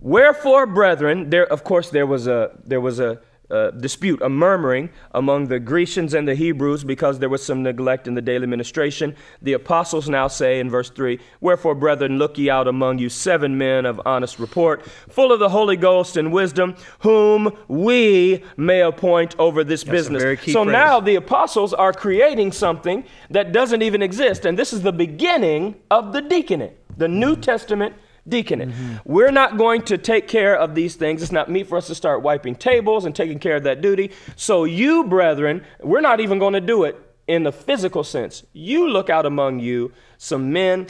Wherefore, 0.00 0.66
brethren, 0.66 1.30
there 1.30 1.46
of 1.46 1.62
course 1.62 1.90
there 1.90 2.06
was 2.06 2.26
a 2.26 2.50
there 2.64 2.80
was 2.80 3.00
a, 3.00 3.20
uh 3.50 3.70
dispute, 3.72 4.22
a 4.22 4.28
murmuring 4.28 4.88
among 5.12 5.48
the 5.48 5.58
Grecians 5.58 6.14
and 6.14 6.26
the 6.26 6.34
Hebrews 6.34 6.84
because 6.84 7.18
there 7.18 7.28
was 7.28 7.44
some 7.44 7.62
neglect 7.62 8.08
in 8.08 8.14
the 8.14 8.22
daily 8.22 8.46
ministration. 8.46 9.14
The 9.42 9.52
apostles 9.54 10.08
now 10.08 10.28
say 10.28 10.58
in 10.58 10.70
verse 10.70 10.88
3 10.88 11.18
Wherefore, 11.42 11.74
brethren, 11.74 12.16
look 12.16 12.38
ye 12.38 12.48
out 12.48 12.66
among 12.66 12.98
you 12.98 13.10
seven 13.10 13.58
men 13.58 13.84
of 13.84 14.00
honest 14.06 14.38
report, 14.38 14.86
full 14.86 15.32
of 15.32 15.38
the 15.38 15.50
Holy 15.50 15.76
Ghost 15.76 16.16
and 16.16 16.32
wisdom, 16.32 16.76
whom 17.00 17.54
we 17.68 18.42
may 18.56 18.80
appoint 18.80 19.34
over 19.38 19.64
this 19.64 19.82
a 19.82 19.86
business. 19.90 20.22
so 20.22 20.64
phrase. 20.64 20.72
now 20.72 20.98
the 20.98 21.16
apostles 21.16 21.74
are 21.74 21.92
creating 21.92 22.52
something 22.52 23.04
that 23.28 23.52
doesn't 23.52 23.82
even 23.82 24.00
exist. 24.00 24.46
And 24.46 24.58
this 24.58 24.72
is 24.72 24.80
the 24.80 24.92
beginning 24.92 25.74
of 25.90 26.14
the 26.14 26.22
deaconate, 26.22 26.78
the 26.96 27.08
New 27.08 27.36
Testament 27.36 27.94
deaconate. 28.30 28.70
Mm-hmm. 28.70 28.96
We're 29.04 29.30
not 29.30 29.58
going 29.58 29.82
to 29.82 29.98
take 29.98 30.28
care 30.28 30.56
of 30.56 30.74
these 30.74 30.94
things. 30.94 31.22
It's 31.22 31.32
not 31.32 31.50
meet 31.50 31.68
for 31.68 31.76
us 31.76 31.88
to 31.88 31.94
start 31.94 32.22
wiping 32.22 32.54
tables 32.54 33.04
and 33.04 33.14
taking 33.14 33.38
care 33.38 33.56
of 33.56 33.64
that 33.64 33.80
duty. 33.82 34.12
So, 34.36 34.64
you, 34.64 35.04
brethren, 35.04 35.64
we're 35.80 36.00
not 36.00 36.20
even 36.20 36.38
going 36.38 36.54
to 36.54 36.60
do 36.60 36.84
it 36.84 36.96
in 37.26 37.42
the 37.42 37.52
physical 37.52 38.02
sense. 38.02 38.44
You 38.52 38.88
look 38.88 39.10
out 39.10 39.26
among 39.26 39.60
you 39.60 39.92
some 40.18 40.52
men 40.52 40.88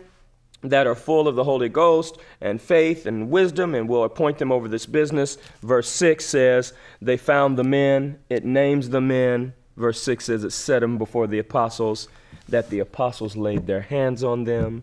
that 0.62 0.86
are 0.86 0.94
full 0.94 1.26
of 1.26 1.36
the 1.36 1.44
Holy 1.44 1.68
Ghost 1.68 2.18
and 2.40 2.60
faith 2.60 3.06
and 3.06 3.30
wisdom, 3.30 3.74
and 3.74 3.88
we'll 3.88 4.04
appoint 4.04 4.38
them 4.38 4.52
over 4.52 4.68
this 4.68 4.86
business. 4.86 5.38
Verse 5.62 5.88
6 5.88 6.24
says, 6.24 6.72
They 7.00 7.16
found 7.16 7.58
the 7.58 7.64
men, 7.64 8.18
it 8.28 8.44
names 8.44 8.90
the 8.90 9.00
men. 9.00 9.54
Verse 9.76 10.02
6 10.02 10.24
says, 10.24 10.44
It 10.44 10.50
set 10.50 10.80
them 10.80 10.98
before 10.98 11.26
the 11.26 11.38
apostles, 11.38 12.08
that 12.48 12.70
the 12.70 12.80
apostles 12.80 13.36
laid 13.36 13.66
their 13.66 13.82
hands 13.82 14.22
on 14.22 14.44
them, 14.44 14.82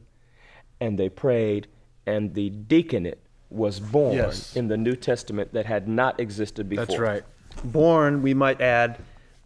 and 0.80 0.98
they 0.98 1.10
prayed, 1.10 1.68
and 2.08 2.34
the 2.34 2.50
deaconate 2.50 3.20
was 3.52 3.80
born 3.80 4.16
Yes. 4.16 4.56
in 4.56 4.68
the 4.68 4.78
New 4.78 4.96
Testament 4.96 5.54
that 5.54 5.66
had 5.68 5.88
not 5.88 6.20
existed 6.20 6.68
before. 6.68 6.86
That's 6.86 7.00
right. 7.00 7.24
born, 7.64 8.22
we 8.24 8.34
might 8.34 8.60
add, 8.62 8.98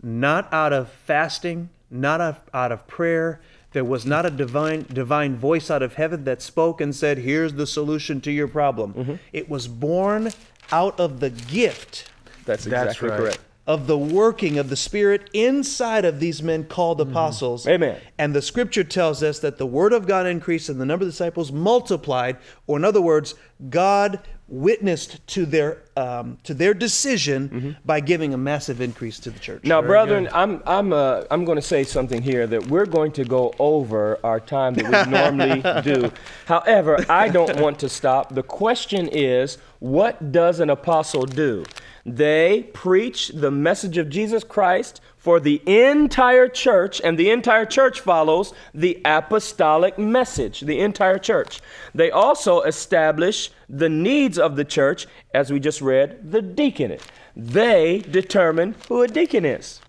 not 0.01 0.51
out 0.53 0.71
of 0.73 0.89
fasting, 0.89 1.69
not 1.89 2.21
out, 2.21 2.41
out 2.53 2.71
of 2.71 2.87
prayer. 2.87 3.39
There 3.73 3.83
was 3.85 4.05
not 4.05 4.25
a 4.25 4.29
divine 4.29 4.85
divine 4.91 5.35
voice 5.37 5.71
out 5.71 5.81
of 5.81 5.93
heaven 5.95 6.23
that 6.25 6.41
spoke 6.41 6.81
and 6.81 6.93
said, 6.95 7.19
"Here's 7.19 7.53
the 7.53 7.65
solution 7.67 8.19
to 8.21 8.31
your 8.31 8.47
problem." 8.49 8.93
Mm-hmm. 8.93 9.13
It 9.31 9.49
was 9.49 9.67
born 9.67 10.29
out 10.71 10.99
of 10.99 11.19
the 11.19 11.29
gift 11.29 12.09
That's 12.45 12.65
That's 12.65 12.95
exactly 12.95 13.09
right. 13.09 13.17
correct. 13.19 13.39
Of 13.67 13.87
the 13.87 13.97
working 13.97 14.57
of 14.57 14.69
the 14.69 14.75
Spirit 14.75 15.29
inside 15.33 16.03
of 16.03 16.19
these 16.19 16.41
men 16.41 16.63
called 16.63 16.99
mm-hmm. 16.99 17.11
apostles. 17.11 17.67
Amen. 17.67 17.99
And 18.17 18.33
the 18.35 18.41
scripture 18.41 18.83
tells 18.83 19.21
us 19.21 19.39
that 19.39 19.57
the 19.57 19.65
word 19.65 19.93
of 19.93 20.07
God 20.07 20.25
increased 20.25 20.69
and 20.69 20.81
the 20.81 20.85
number 20.85 21.05
of 21.05 21.11
disciples 21.11 21.51
multiplied, 21.51 22.37
or 22.67 22.77
in 22.77 22.85
other 22.85 23.01
words, 23.01 23.35
God 23.69 24.19
witnessed 24.51 25.25
to 25.27 25.45
their 25.45 25.77
um, 25.95 26.37
to 26.43 26.53
their 26.53 26.73
decision 26.73 27.77
by 27.85 28.01
giving 28.01 28.33
a 28.33 28.37
massive 28.37 28.81
increase 28.81 29.17
to 29.19 29.31
the 29.31 29.39
church. 29.39 29.63
Now, 29.63 29.81
brethren, 29.81 30.29
I'm 30.33 30.61
I'm 30.65 30.91
uh, 30.93 31.23
I'm 31.31 31.45
going 31.45 31.55
to 31.55 31.61
say 31.61 31.83
something 31.83 32.21
here 32.21 32.45
that 32.45 32.67
we're 32.67 32.85
going 32.85 33.13
to 33.13 33.23
go 33.23 33.53
over 33.57 34.19
our 34.23 34.39
time 34.39 34.73
that 34.75 34.85
we 34.85 35.11
normally 35.17 35.61
do. 35.81 36.11
However, 36.45 37.03
I 37.09 37.29
don't 37.29 37.59
want 37.59 37.79
to 37.79 37.89
stop. 37.89 38.35
The 38.35 38.43
question 38.43 39.07
is, 39.07 39.57
what 39.79 40.31
does 40.31 40.59
an 40.59 40.69
apostle 40.69 41.25
do? 41.25 41.63
They 42.05 42.69
preach 42.73 43.29
the 43.29 43.51
message 43.51 43.97
of 43.97 44.09
Jesus 44.09 44.43
Christ 44.43 45.01
for 45.21 45.39
the 45.39 45.61
entire 45.67 46.47
church, 46.47 46.99
and 47.03 47.15
the 47.15 47.29
entire 47.29 47.63
church 47.63 47.99
follows 47.99 48.55
the 48.73 48.99
apostolic 49.05 49.99
message, 49.99 50.61
the 50.61 50.79
entire 50.79 51.19
church. 51.19 51.61
They 51.93 52.09
also 52.09 52.61
establish 52.61 53.51
the 53.69 53.87
needs 53.87 54.39
of 54.39 54.55
the 54.55 54.65
church, 54.65 55.05
as 55.31 55.51
we 55.53 55.59
just 55.59 55.79
read, 55.79 56.31
the 56.31 56.41
deaconate. 56.41 57.03
They 57.35 57.99
determine 57.99 58.73
who 58.87 59.03
a 59.03 59.07
deacon 59.07 59.45
is. 59.45 59.79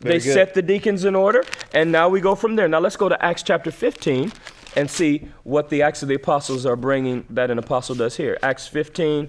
they 0.00 0.18
good. 0.18 0.34
set 0.34 0.54
the 0.54 0.62
deacons 0.62 1.04
in 1.04 1.14
order, 1.14 1.44
and 1.72 1.92
now 1.92 2.08
we 2.08 2.20
go 2.20 2.34
from 2.34 2.56
there. 2.56 2.66
Now 2.66 2.80
let's 2.80 2.96
go 2.96 3.08
to 3.08 3.24
Acts 3.24 3.44
chapter 3.44 3.70
15 3.70 4.32
and 4.74 4.90
see 4.90 5.28
what 5.44 5.68
the 5.68 5.82
Acts 5.82 6.02
of 6.02 6.08
the 6.08 6.16
Apostles 6.16 6.66
are 6.66 6.74
bringing 6.74 7.24
that 7.30 7.52
an 7.52 7.58
apostle 7.58 7.94
does 7.94 8.16
here. 8.16 8.36
Acts 8.42 8.66
15, 8.66 9.28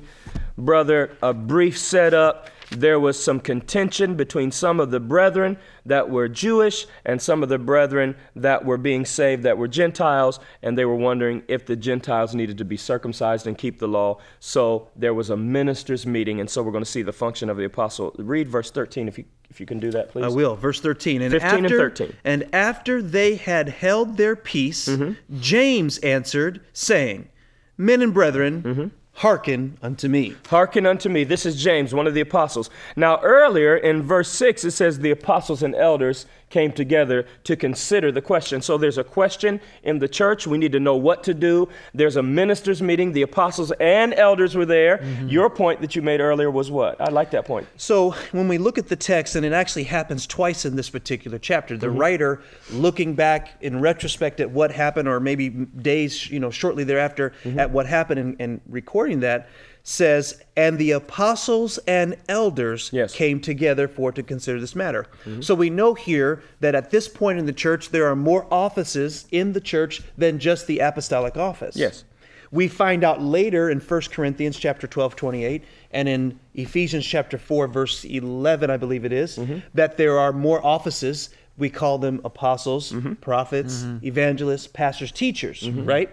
brother, 0.58 1.16
a 1.22 1.36
brief 1.36 1.78
setup. 1.78 2.50
There 2.72 3.00
was 3.00 3.22
some 3.22 3.40
contention 3.40 4.16
between 4.16 4.52
some 4.52 4.80
of 4.80 4.92
the 4.92 5.00
brethren 5.00 5.58
that 5.86 6.10
were 6.10 6.28
Jewish 6.28 6.86
and 7.04 7.22
some 7.22 7.42
of 7.42 7.50
the 7.50 7.58
brethren 7.58 8.16
that 8.36 8.64
were 8.64 8.78
being 8.78 9.06
saved 9.06 9.44
that 9.44 9.58
were 9.58 9.68
Gentiles, 9.68 10.40
and 10.62 10.78
they 10.78 10.86
were 10.86 10.96
wondering 10.96 11.44
if 11.48 11.66
the 11.66 11.76
Gentiles 11.76 12.36
needed 12.36 12.58
to 12.60 12.66
be 12.66 12.78
circumcised 12.78 13.48
and 13.48 13.58
keep 13.58 13.80
the 13.80 13.88
law. 13.88 14.20
So 14.40 14.90
there 14.96 15.14
was 15.14 15.30
a 15.30 15.38
ministers' 15.38 16.06
meeting, 16.06 16.40
and 16.40 16.50
so 16.50 16.62
we're 16.62 16.72
going 16.72 16.84
to 16.84 16.90
see 16.90 17.02
the 17.02 17.14
function 17.14 17.50
of 17.50 17.58
the 17.58 17.66
apostle. 17.66 18.14
Read 18.18 18.48
verse 18.48 18.70
13 18.70 19.08
if 19.08 19.18
you, 19.18 19.26
if 19.50 19.60
you 19.60 19.66
can 19.66 19.80
do 19.80 19.90
that, 19.92 20.10
please. 20.10 20.26
I 20.26 20.28
will. 20.28 20.56
Verse 20.56 20.80
13. 20.80 21.24
And 21.24 21.32
15 21.32 21.66
and 21.66 21.70
13. 21.70 22.14
And 22.24 22.48
after 22.54 23.02
they 23.02 23.36
had 23.36 23.70
held 23.70 24.18
their 24.18 24.36
peace, 24.36 24.88
Mm-hmm. 24.88 25.40
James 25.40 25.98
answered, 26.00 26.62
saying, 26.74 27.30
Men 27.78 28.02
and 28.02 28.14
brethren, 28.14 28.62
Mm-hmm. 28.62 28.88
Hearken 29.14 29.78
unto 29.82 30.08
me. 30.08 30.36
Hearken 30.48 30.86
unto 30.86 31.10
me. 31.10 31.24
This 31.24 31.46
is 31.46 31.62
James, 31.62 31.94
one 31.94 32.08
of 32.08 32.14
the 32.14 32.22
apostles. 32.22 32.70
Now, 32.96 33.20
earlier 33.22 33.76
in 33.76 34.02
verse 34.02 34.30
6, 34.30 34.64
it 34.64 34.72
says 34.72 35.00
the 35.00 35.12
apostles 35.12 35.62
and 35.62 35.76
elders 35.76 36.26
came 36.50 36.72
together 36.72 37.26
to 37.44 37.56
consider 37.56 38.12
the 38.12 38.22
question. 38.22 38.62
So 38.62 38.78
there's 38.78 38.98
a 38.98 39.04
question 39.04 39.62
in 39.84 40.00
the 40.00 40.08
church. 40.08 40.48
We 40.48 40.58
need 40.58 40.72
to 40.72 40.80
know 40.80 40.96
what 40.96 41.24
to 41.24 41.34
do. 41.34 41.70
There's 41.94 42.16
a 42.16 42.24
ministers' 42.24 42.82
meeting. 42.82 43.12
The 43.12 43.22
apostles 43.22 43.72
and 43.80 44.14
elders 44.14 44.56
were 44.56 44.66
there. 44.66 44.98
Mm-hmm. 44.98 45.30
Your 45.30 45.50
point 45.50 45.82
that 45.82 45.96
you 45.96 46.02
made 46.02 46.20
earlier 46.20 46.50
was 46.50 46.72
what? 46.72 47.00
I 47.00 47.10
like 47.10 47.32
that 47.32 47.46
point. 47.46 47.68
So 47.78 48.12
when 48.32 48.48
we 48.48 48.58
look 48.58 48.78
at 48.78 48.88
the 48.88 48.96
text, 48.96 49.36
and 49.36 49.46
it 49.46 49.54
actually 49.54 49.84
happens 49.84 50.26
twice 50.26 50.66
in 50.66 50.76
this 50.76 50.90
particular 50.90 51.38
chapter, 51.38 51.78
the 51.78 51.88
mm-hmm. 51.88 51.98
writer 51.98 52.42
looking 52.72 53.14
back 53.14 53.58
in 53.62 53.80
retrospect 53.80 54.40
at 54.40 54.50
what 54.50 54.72
happened, 54.72 55.08
or 55.08 55.20
maybe 55.20 55.50
days, 55.50 56.30
you 56.30 56.40
know, 56.40 56.50
shortly 56.50 56.84
thereafter 56.84 57.34
mm-hmm. 57.44 57.60
at 57.60 57.72
what 57.72 57.86
happened, 57.86 58.20
and, 58.20 58.36
and 58.40 58.62
recording 58.68 59.20
that, 59.22 59.50
says, 59.84 60.42
"And 60.56 60.78
the 60.78 60.92
apostles 60.92 61.80
and 61.88 62.16
elders 62.28 62.90
Yes. 62.94 63.14
came 63.14 63.40
together 63.40 63.88
for 63.88 64.12
to 64.12 64.22
consider 64.22 64.60
this 64.60 64.76
matter." 64.76 65.08
So 65.40 65.56
we 65.56 65.70
know 65.70 65.94
here 65.94 66.42
that 66.60 66.76
at 66.76 66.92
this 66.92 67.08
point 67.08 67.40
in 67.40 67.46
the 67.46 67.54
church, 67.54 67.90
there 67.90 68.06
are 68.08 68.16
more 68.16 68.46
offices 68.52 69.26
in 69.32 69.54
the 69.54 69.62
church 69.62 70.02
than 70.18 70.40
just 70.40 70.68
the 70.68 70.80
apostolic 70.80 71.38
office. 71.38 71.76
Yes. 71.76 72.04
We 72.52 72.68
find 72.68 73.04
out 73.04 73.22
later 73.22 73.70
in 73.70 73.80
1 73.80 74.12
Corinthians 74.12 74.58
chapter 74.58 74.88
12, 74.88 75.16
28, 75.16 75.64
and 75.92 76.10
in 76.10 76.40
Ephesians 76.56 77.06
chapter 77.06 77.38
4, 77.38 77.68
verse 77.68 78.04
11, 78.04 78.72
I 78.72 78.78
believe 78.78 79.06
it 79.06 79.14
is, 79.14 79.38
mm-hmm. 79.38 79.60
that 79.76 79.98
there 79.98 80.18
are 80.18 80.34
more 80.34 80.66
offices. 80.66 81.30
We 81.60 81.70
call 81.70 82.00
them 82.00 82.22
apostles, 82.24 82.92
mm-hmm. 82.92 83.14
prophets, 83.16 83.84
mm-hmm. 83.84 84.06
evangelists, 84.08 84.66
pastors, 84.66 85.12
teachers, 85.12 85.70
right? 85.70 86.10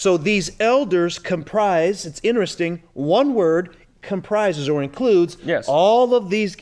So 0.00 0.16
these 0.16 0.52
elders 0.60 1.18
comprise, 1.18 2.06
it's 2.06 2.20
interesting, 2.22 2.82
one 2.94 3.34
word 3.34 3.76
comprises 4.00 4.66
or 4.66 4.82
includes 4.82 5.36
Yes. 5.44 5.66
all 5.68 6.14
of 6.14 6.30
these 6.30 6.56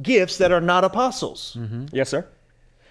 gifts 0.00 0.38
that 0.38 0.52
are 0.52 0.60
not 0.62 0.84
apostles. 0.84 1.54
Yes, 1.92 2.08
sir? 2.08 2.24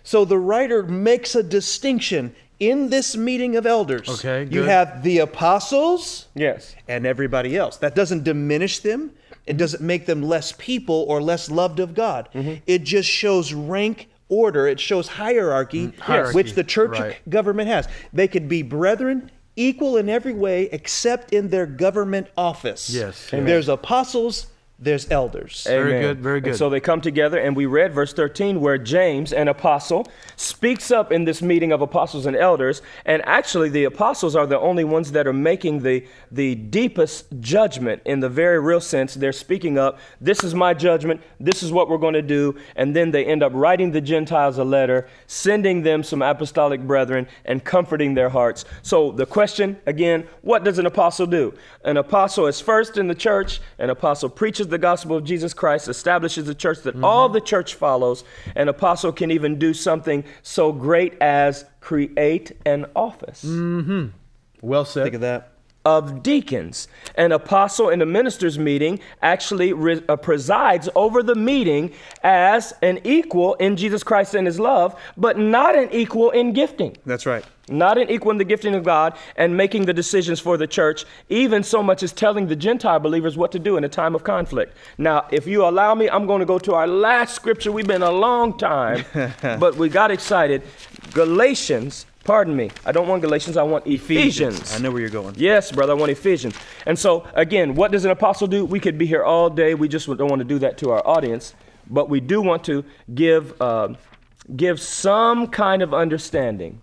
So 0.04 0.24
the 0.24 0.38
writer 0.38 0.84
makes 0.84 1.34
a 1.34 1.42
distinction 1.42 2.36
in 2.60 2.92
this 2.92 3.18
meeting 3.18 3.56
of 3.56 3.66
elders. 3.66 4.08
Okay, 4.08 4.46
good. 4.46 4.54
You 4.54 4.64
have 4.66 5.02
the 5.02 5.18
apostles 5.18 6.28
Yes. 6.36 6.76
and 6.88 7.08
everybody 7.08 7.58
else. 7.58 7.78
That 7.78 7.96
doesn't 7.96 8.24
diminish 8.24 8.78
them. 8.78 9.10
It 9.48 9.58
doesn't 9.58 9.82
make 9.82 10.06
them 10.06 10.22
less 10.22 10.54
people 10.60 11.06
or 11.08 11.24
less 11.24 11.50
loved 11.50 11.80
of 11.80 11.96
God. 11.96 12.30
Mm-hmm. 12.36 12.54
It 12.68 12.84
just 12.84 13.10
shows 13.10 13.52
rank 13.52 14.10
order. 14.30 14.68
It 14.68 14.80
shows 14.80 15.08
hierarchy, 15.08 15.88
Mm, 15.88 16.00
hierarchy, 16.00 16.36
which 16.36 16.54
the 16.54 16.64
church 16.64 17.00
right. 17.00 17.16
government 17.28 17.68
has. 17.70 17.88
They 18.14 18.28
could 18.28 18.48
be 18.48 18.62
brethren, 18.62 19.32
equal 19.58 19.98
in 19.98 20.08
every 20.08 20.34
way, 20.34 20.70
except 20.72 21.34
in 21.34 21.50
their 21.50 21.66
government 21.66 22.28
office. 22.38 22.90
Yes. 22.90 23.34
Amen. 23.34 23.46
There's 23.46 23.68
apostles. 23.68 24.48
There's 24.80 25.10
elders. 25.10 25.64
Very 25.66 26.00
good, 26.00 26.20
very 26.20 26.38
And 26.38 26.46
good. 26.46 26.56
so 26.56 26.70
they 26.70 26.80
come 26.80 27.02
together, 27.02 27.40
and 27.40 27.56
we 27.56 27.66
read 27.66 27.96
verse 27.96 28.14
13 28.14 28.62
where 28.62 28.78
James, 28.78 29.34
an 29.34 29.48
apostle, 29.48 30.08
speaks 30.36 30.92
up 30.92 31.12
in 31.12 31.26
this 31.26 31.42
meeting 31.42 31.72
of 31.72 31.82
apostles 31.82 32.28
and 32.28 32.36
elders. 32.36 32.84
And 33.04 33.24
actually, 33.26 33.70
the 33.70 33.86
apostles 33.86 34.36
are 34.36 34.46
the 34.46 34.60
only 34.60 34.84
ones 34.84 35.14
that 35.14 35.26
are 35.26 35.34
making 35.34 35.80
the, 35.80 36.06
the 36.32 36.54
deepest 36.54 37.26
judgment 37.40 38.04
in 38.06 38.20
the 38.20 38.30
very 38.30 38.60
real 38.60 38.80
sense. 38.80 39.16
They're 39.16 39.32
speaking 39.32 39.80
up, 39.80 39.98
this 40.22 40.44
is 40.44 40.54
my 40.54 40.76
judgment, 40.76 41.22
this 41.40 41.64
is 41.64 41.72
what 41.72 41.90
we're 41.90 41.98
going 41.98 42.14
to 42.14 42.22
do. 42.22 42.56
And 42.76 42.96
then 42.96 43.10
they 43.10 43.26
end 43.26 43.42
up 43.42 43.54
writing 43.56 43.92
the 43.92 44.02
Gentiles 44.02 44.60
a 44.60 44.64
letter, 44.64 45.08
sending 45.26 45.82
them 45.82 46.04
some 46.04 46.22
apostolic 46.22 46.82
brethren, 46.82 47.28
and 47.46 47.64
comforting 47.64 48.14
their 48.14 48.30
hearts. 48.30 48.64
So 48.84 49.12
the 49.12 49.26
question, 49.26 49.78
again, 49.88 50.28
what 50.44 50.64
does 50.64 50.78
an 50.78 50.86
apostle 50.86 51.26
do? 51.26 51.56
An 51.84 51.98
apostle 51.98 52.46
is 52.46 52.62
first 52.62 52.98
in 52.98 53.08
the 53.08 53.16
church, 53.16 53.60
an 53.80 53.90
apostle 53.90 54.30
preaches 54.30 54.67
the 54.70 54.78
gospel 54.78 55.16
of 55.16 55.24
Jesus 55.24 55.54
Christ, 55.54 55.88
establishes 55.88 56.46
the 56.46 56.56
church 56.56 56.80
that 56.84 56.96
all 57.04 57.30
the 57.30 57.42
church 57.42 57.76
follows. 57.76 58.24
An 58.56 58.68
apostle 58.70 59.12
can 59.12 59.32
even 59.32 59.58
do 59.60 59.74
something 59.74 60.24
so 60.42 60.72
great 60.72 61.14
as 61.22 61.66
create 61.80 62.52
an 62.66 62.86
office 62.96 63.44
Well 64.62 64.86
said. 64.86 65.04
Think 65.04 65.16
of 65.16 65.22
that. 65.22 65.52
of 65.86 66.22
deacons. 66.22 66.88
An 67.16 67.32
apostle 67.32 67.90
in 67.90 68.02
a 68.02 68.06
minister's 68.06 68.60
meeting 68.60 69.00
actually 69.22 69.72
re- 69.72 70.04
uh, 70.10 70.18
presides 70.18 70.90
over 70.96 71.24
the 71.24 71.36
meeting 71.36 71.94
as 72.24 72.74
an 72.82 73.00
equal 73.06 73.54
in 73.56 73.78
Jesus 73.78 74.04
Christ 74.04 74.36
and 74.36 74.46
his 74.46 74.60
love, 74.60 75.00
but 75.16 75.38
not 75.38 75.76
an 75.78 75.90
equal 75.94 76.32
in 76.32 76.52
gifting. 76.52 76.98
That's 77.06 77.26
right. 77.26 77.46
Not 77.70 77.98
in 77.98 78.10
equal 78.10 78.32
in 78.32 78.38
the 78.38 78.46
gifting 78.46 78.76
of 78.76 78.84
God 78.84 79.18
and 79.36 79.56
making 79.56 79.86
the 79.86 79.94
decisions 79.94 80.40
for 80.40 80.56
the 80.56 80.68
church, 80.68 81.04
even 81.28 81.64
so 81.64 81.84
much 81.84 82.02
as 82.02 82.14
telling 82.14 82.48
the 82.48 82.56
Gentile 82.56 83.00
believers 83.00 83.36
what 83.36 83.52
to 83.52 83.60
do 83.60 83.76
in 83.76 83.84
a 83.84 83.90
time 83.90 84.16
of 84.16 84.24
conflict. 84.24 84.78
Now, 84.98 85.28
if 85.32 85.46
you 85.46 85.66
allow 85.66 85.94
me, 85.94 86.10
I'm 86.10 86.28
going 86.28 86.40
to 86.40 86.46
go 86.46 86.60
to 86.60 86.74
our 86.74 86.88
last 86.88 87.36
scripture. 87.36 87.72
We've 87.72 87.88
been 87.88 88.04
a 88.04 88.12
long 88.12 88.58
time, 88.58 89.04
but 89.42 89.76
we 89.76 89.90
got 89.90 90.12
excited. 90.12 90.64
Galatians, 91.12 92.06
pardon 92.24 92.56
me, 92.56 92.72
I 92.86 92.94
don't 92.94 93.10
want 93.10 93.22
Galatians, 93.22 93.58
I 93.58 93.64
want 93.64 93.86
Ephesians. 93.86 94.74
I 94.74 94.80
know 94.80 94.90
where 94.90 95.02
you're 95.02 95.10
going. 95.10 95.36
Yes, 95.38 95.70
brother, 95.70 95.92
I 95.92 95.96
want 95.96 96.12
Ephesians. 96.12 96.56
And 96.86 96.98
so, 96.98 97.28
again, 97.34 97.76
what 97.76 97.92
does 97.92 98.06
an 98.06 98.12
apostle 98.12 98.48
do? 98.48 98.64
We 98.64 98.80
could 98.80 98.98
be 98.98 99.06
here 99.06 99.26
all 99.26 99.50
day. 99.50 99.74
We 99.74 99.90
just 99.90 100.08
don't 100.08 100.30
want 100.30 100.40
to 100.40 100.46
do 100.46 100.60
that 100.60 100.78
to 100.80 100.92
our 100.92 101.06
audience, 101.06 101.54
but 101.90 102.10
we 102.10 102.22
do 102.22 102.42
want 102.42 102.64
to 102.66 102.86
give, 103.14 103.62
uh, 103.62 103.90
give 104.56 104.80
some 104.80 105.48
kind 105.48 105.82
of 105.82 105.94
understanding 105.94 106.82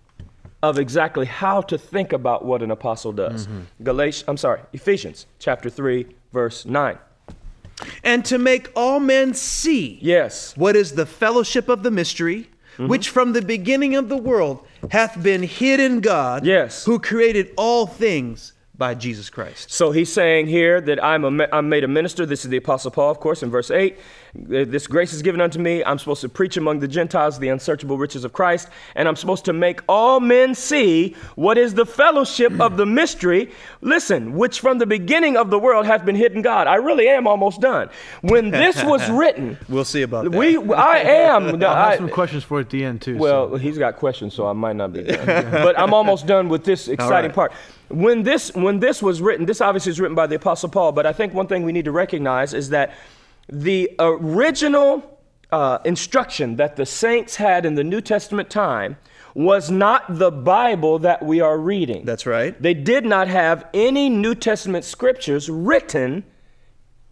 of 0.69 0.79
exactly 0.79 1.25
how 1.25 1.61
to 1.61 1.77
think 1.77 2.11
about 2.13 2.43
what 2.45 2.61
an 2.61 2.71
apostle 2.71 3.11
does. 3.11 3.47
Galatians, 3.83 4.25
I'm 4.27 4.37
sorry, 4.37 4.61
Ephesians 4.73 5.27
chapter 5.39 5.69
3, 5.69 6.05
verse 6.33 6.65
9. 6.65 6.97
And 8.03 8.23
to 8.25 8.37
make 8.37 8.71
all 8.75 8.99
men 8.99 9.33
see 9.33 9.99
Yes. 10.01 10.55
what 10.57 10.75
is 10.75 10.93
the 10.93 11.05
fellowship 11.05 11.69
of 11.69 11.83
the 11.83 11.91
mystery, 11.91 12.49
Mm-hmm. 12.77 12.87
which 12.89 13.07
from 13.07 13.31
the 13.31 13.41
beginning 13.41 13.95
of 13.95 14.09
the 14.09 14.17
world 14.17 14.67
hath 14.91 15.23
been 15.23 15.43
hid 15.43 15.79
in 15.79 16.01
God, 16.01 16.45
Yes. 16.45 16.83
who 16.83 16.99
created 16.99 17.51
all 17.55 17.87
things 17.87 18.51
by 18.77 18.93
Jesus 18.93 19.29
Christ. 19.29 19.71
So 19.71 19.91
he's 19.91 20.11
saying 20.11 20.47
here 20.47 20.81
that 20.81 21.01
I'm, 21.01 21.23
a, 21.23 21.47
I'm 21.53 21.69
made 21.69 21.85
a 21.85 21.87
minister. 21.87 22.25
This 22.25 22.43
is 22.43 22.51
the 22.51 22.57
Apostle 22.57 22.91
Paul, 22.91 23.11
of 23.11 23.21
course, 23.21 23.41
in 23.43 23.49
verse 23.49 23.71
8. 23.71 23.97
This 24.37 24.85
grace 24.87 25.13
is 25.13 25.21
given 25.21 25.39
unto 25.39 25.59
me. 25.59 25.83
I'm 25.83 25.97
supposed 25.97 26.19
to 26.21 26.29
preach 26.29 26.57
among 26.57 26.79
the 26.79 26.87
Gentiles 26.87 27.39
the 27.39 27.47
unsearchable 27.49 27.97
riches 27.97 28.25
of 28.25 28.33
Christ. 28.33 28.67
And 28.95 29.07
I'm 29.07 29.15
supposed 29.15 29.45
to 29.45 29.53
make 29.53 29.79
all 29.87 30.19
men 30.19 30.55
see 30.55 31.15
what 31.35 31.57
is 31.57 31.73
the 31.73 31.85
fellowship 31.85 32.59
of 32.59 32.75
the 32.75 32.85
mystery, 32.85 33.51
listen, 33.81 34.35
which 34.35 34.59
from 34.59 34.77
the 34.77 34.85
beginning 34.85 35.37
of 35.37 35.49
the 35.49 35.57
world 35.59 35.85
hath 35.85 36.03
been 36.05 36.15
hidden 36.15 36.41
God. 36.41 36.67
I 36.67 36.75
really 36.75 37.07
am 37.07 37.27
almost 37.27 37.61
done. 37.61 37.89
When 38.21 38.51
this 38.51 38.83
was 38.83 39.09
written, 39.09 39.57
We'll 39.69 39.85
see 39.85 40.01
about 40.01 40.25
that. 40.29 40.37
we, 40.37 40.57
I 40.73 40.97
am. 40.99 41.45
I'll 41.63 41.89
have 41.91 41.97
some 41.97 42.09
questions 42.09 42.43
for 42.43 42.59
at 42.59 42.69
the 42.69 42.83
end 42.83 43.01
too. 43.01 43.15
so- 43.15 43.21
well, 43.21 43.55
he's 43.55 43.77
got 43.77 43.95
questions, 43.95 44.33
so 44.33 44.47
I 44.47 44.53
might 44.53 44.75
not 44.75 44.91
be 44.91 45.03
done. 45.03 45.25
but 45.51 45.79
I'm 45.79 45.93
almost 45.93 46.27
done 46.27 46.49
with 46.49 46.65
this 46.65 46.87
exciting 46.95 47.29
right. 47.29 47.35
part. 47.35 47.53
When 47.87 48.23
this 48.23 48.53
when 48.53 48.79
this 48.79 49.01
was 49.01 49.21
written, 49.21 49.45
this 49.45 49.61
obviously 49.61 49.91
is 49.91 49.99
written 49.99 50.15
by 50.15 50.27
the 50.27 50.35
Apostle 50.35 50.69
Paul. 50.69 50.91
But 50.91 51.05
I 51.05 51.13
think 51.13 51.33
one 51.33 51.47
thing 51.47 51.63
we 51.63 51.71
need 51.71 51.85
to 51.85 51.91
recognize 51.91 52.53
is 52.53 52.69
that 52.69 52.93
the 53.47 53.91
original 53.99 55.19
uh, 55.51 55.79
instruction 55.85 56.55
that 56.55 56.75
the 56.75 56.85
saints 56.85 57.35
had 57.35 57.65
in 57.65 57.75
the 57.75 57.83
New 57.83 58.01
Testament 58.01 58.49
time 58.49 58.97
was 59.33 59.69
not 59.69 60.03
the 60.17 60.31
Bible 60.31 60.97
that 60.99 61.23
we 61.23 61.41
are 61.41 61.57
reading. 61.57 62.05
That's 62.05 62.25
right. 62.25 62.59
They 62.61 62.73
did 62.73 63.05
not 63.05 63.27
have 63.27 63.67
any 63.73 64.09
New 64.09 64.33
Testament 64.33 64.85
scriptures 64.85 65.49
written 65.49 66.23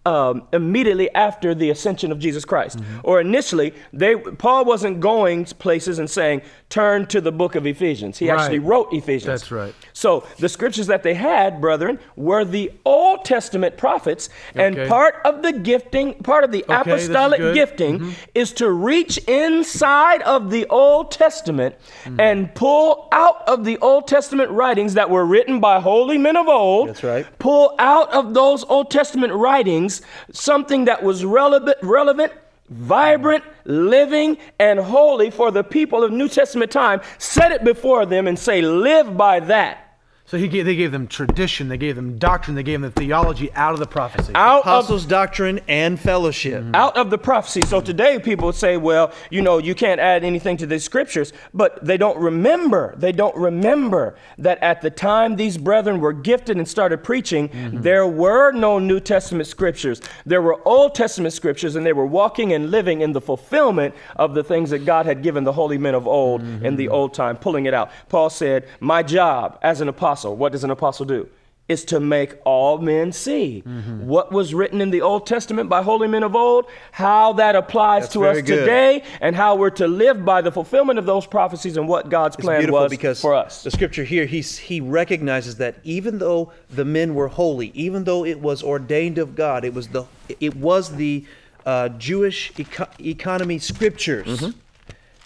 um, 0.06 0.48
immediately 0.52 1.14
after 1.14 1.56
the 1.56 1.70
ascension 1.70 2.12
of 2.12 2.20
Jesus 2.20 2.44
Christ. 2.44 2.80
Or 3.04 3.22
initially, 3.22 3.74
they 3.92 4.16
Paul 4.16 4.66
wasn't 4.66 5.00
going 5.00 5.46
places 5.46 6.00
and 6.00 6.10
saying, 6.10 6.42
turned 6.74 7.08
to 7.08 7.22
the 7.22 7.32
book 7.32 7.54
of 7.54 7.68
Ephesians. 7.68 8.18
He 8.18 8.32
actually 8.32 8.58
wrote 8.58 8.92
Ephesians. 8.92 9.28
That's 9.42 9.52
right. 9.52 9.76
So 9.94 10.24
the 10.40 10.50
scriptures 10.50 10.88
that 10.88 11.04
they 11.04 11.14
had, 11.14 11.62
brethren, 11.62 12.00
were 12.16 12.44
the 12.44 12.72
Old 12.84 13.26
Testament 13.26 13.78
prophets, 13.78 14.28
and 14.56 14.76
Okay. 14.76 14.90
part 14.90 15.18
of 15.24 15.44
the 15.44 15.54
gifting, 15.54 16.16
part 16.16 16.44
of 16.44 16.52
the 16.52 16.66
this 16.68 17.04
is 17.04 17.10
apostolic. 17.10 17.40
Mm-hmm. 17.42 17.54
gifting 17.54 18.16
is 18.34 18.52
to 18.54 18.72
reach 18.72 19.20
inside 19.28 20.24
of 20.24 20.50
the 20.50 20.66
Old 20.68 21.12
Testament 21.12 21.76
Mm. 22.06 22.20
and 22.20 22.56
pull 22.56 23.08
out 23.12 23.48
of 23.48 23.66
the 23.66 23.78
Old 23.78 24.08
Testament 24.08 24.50
writings 24.50 24.96
that 24.96 25.12
were 25.12 25.26
written 25.26 25.60
by 25.60 25.80
holy 25.80 26.18
men 26.18 26.36
of 26.36 26.48
old. 26.48 26.90
That's 26.90 27.04
right. 27.04 27.26
Pull 27.38 27.76
out 27.78 28.12
of 28.12 28.34
those 28.34 28.64
Old 28.64 28.90
Testament 28.90 29.32
writings 29.34 30.02
something 30.32 30.86
that 30.86 31.04
was 31.04 31.24
relevant, 31.24 31.78
relevant, 31.84 32.32
vibrant, 32.74 33.44
living, 33.66 34.38
and 34.60 34.80
holy 34.80 35.30
for 35.30 35.52
the 35.52 35.64
people 35.64 36.04
of 36.04 36.12
New 36.12 36.28
Testament 36.28 36.72
time. 36.72 37.02
Set 37.18 37.52
it 37.52 37.64
before 37.64 38.06
them 38.06 38.28
and 38.28 38.38
say, 38.38 38.62
live 38.62 39.16
by 39.16 39.40
that. 39.42 39.93
So 40.34 40.40
he 40.40 40.48
gave, 40.48 40.66
they 40.66 40.76
gave 40.76 40.92
them 40.92 41.06
tradition, 41.06 41.68
they 41.68 41.78
gave 41.78 41.96
them 41.96 42.18
doctrine, 42.18 42.56
they 42.56 42.64
gave 42.64 42.82
them 42.82 42.92
theology 42.92 43.54
out 43.54 43.74
of 43.74 43.80
the 43.80 43.86
prophecy. 43.86 44.32
Out 44.34 44.62
of 44.62 44.66
Apostles' 44.66 45.06
doctrine 45.06 45.60
and 45.68 46.00
fellowship. 46.00 46.64
Mm-hmm. 46.64 46.74
out 46.74 46.98
of 46.98 47.12
the 47.12 47.20
prophecy. 47.20 47.62
So 47.62 47.82
today 47.82 48.18
people 48.18 48.52
say, 48.52 48.78
well, 48.78 49.12
you 49.30 49.44
know, 49.44 49.60
you 49.60 49.76
can't 49.76 50.00
add 50.00 50.24
anything 50.24 50.58
to 50.58 50.66
these 50.66 50.84
scriptures, 50.84 51.34
but 51.54 51.86
they 51.86 51.98
don't 51.98 52.18
remember. 52.18 52.96
They 52.98 53.12
don't 53.12 53.36
remember 53.36 54.16
that 54.40 54.58
at 54.64 54.82
the 54.82 54.90
time 54.90 55.36
these 55.36 55.56
brethren 55.56 56.00
were 56.00 56.14
gifted 56.14 56.58
and 56.58 56.68
started 56.68 57.04
preaching, 57.04 57.50
mm-hmm. 57.50 57.82
there 57.82 58.08
were 58.08 58.52
no 58.54 58.80
New 58.80 59.00
Testament 59.00 59.46
scriptures. 59.46 60.02
There 60.26 60.42
were 60.42 60.68
Old 60.68 60.96
Testament 60.96 61.36
scriptures, 61.36 61.76
and 61.76 61.86
they 61.86 61.94
were 61.94 62.08
walking 62.08 62.54
and 62.54 62.72
living 62.72 63.02
in 63.02 63.12
the 63.12 63.22
fulfillment 63.22 63.94
of 64.16 64.34
the 64.34 64.44
things 64.44 64.72
that 64.72 64.84
God 64.84 65.06
had 65.06 65.22
given 65.22 65.44
the 65.44 65.54
holy 65.54 65.78
men 65.78 65.94
of 65.94 66.08
old 66.08 66.42
mm-hmm. 66.42 66.66
in 66.66 66.76
the 66.76 66.90
old 66.90 67.14
time, 67.14 67.38
pulling 67.38 67.68
it 67.68 67.76
out. 67.76 67.92
Paul 68.10 68.32
said, 68.32 68.68
My 68.80 69.04
job 69.04 69.60
as 69.62 69.80
an 69.80 69.90
apostle, 69.90 70.23
what 70.32 70.52
does 70.52 70.64
an 70.64 70.72
apostle 70.72 71.06
do? 71.06 71.28
is 71.70 71.86
to 71.86 71.98
make 71.98 72.36
all 72.44 72.78
men 72.80 73.10
see 73.14 73.62
what 73.62 74.34
was 74.34 74.54
written 74.54 74.82
in 74.82 74.90
the 74.90 75.00
Old 75.02 75.26
Testament 75.26 75.70
by 75.70 75.82
holy 75.82 76.10
men 76.10 76.22
of 76.22 76.36
old, 76.36 76.66
how 76.92 77.32
that 77.32 77.56
applies 77.56 78.04
That's 78.04 78.14
to 78.16 78.26
us 78.26 78.36
good. 78.42 78.48
today, 78.48 79.02
and 79.22 79.34
how 79.34 79.56
we're 79.56 79.70
to 79.70 79.88
live 79.88 80.26
by 80.26 80.42
the 80.42 80.52
fulfillment 80.52 81.00
of 81.00 81.06
those 81.06 81.26
prophecies 81.26 81.78
and 81.78 81.88
what 81.88 82.10
God's 82.10 82.36
It's 82.36 82.44
plan 82.44 82.60
beautiful 82.60 82.82
was 82.82 82.90
because 82.90 83.22
for 83.22 83.34
us. 83.34 83.64
the 83.64 83.72
scripture 83.72 84.04
here, 84.04 84.26
he's, 84.26 84.58
he 84.58 84.82
recognizes 84.82 85.56
that 85.56 85.76
even 85.86 86.18
though 86.18 86.52
the 86.70 86.84
men 86.84 87.16
were 87.16 87.30
holy, 87.30 87.72
even 87.74 88.04
though 88.04 88.26
it 88.26 88.42
was 88.42 88.62
ordained 88.62 89.18
of 89.18 89.34
God, 89.34 89.64
it 89.64 89.74
was 89.74 89.88
the 89.88 90.06
it 90.42 90.58
was 90.58 90.94
the 90.98 91.24
uh, 91.66 91.88
Jewish 91.88 92.52
eco- 92.60 92.90
economy 93.00 93.58
scriptures. 93.60 94.28
Mm-hmm. 94.28 94.60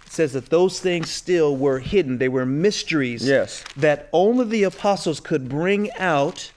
Says 0.09 0.33
that 0.33 0.49
those 0.49 0.79
things 0.79 1.09
still 1.09 1.55
were 1.55 1.79
hidden. 1.79 2.17
They 2.17 2.29
were 2.29 2.45
mysteries 2.45 3.27
Yes. 3.27 3.63
that 3.75 4.09
only 4.13 4.45
the 4.45 4.63
apostles 4.63 5.19
could 5.19 5.47
bring 5.49 5.91
out 5.93 6.51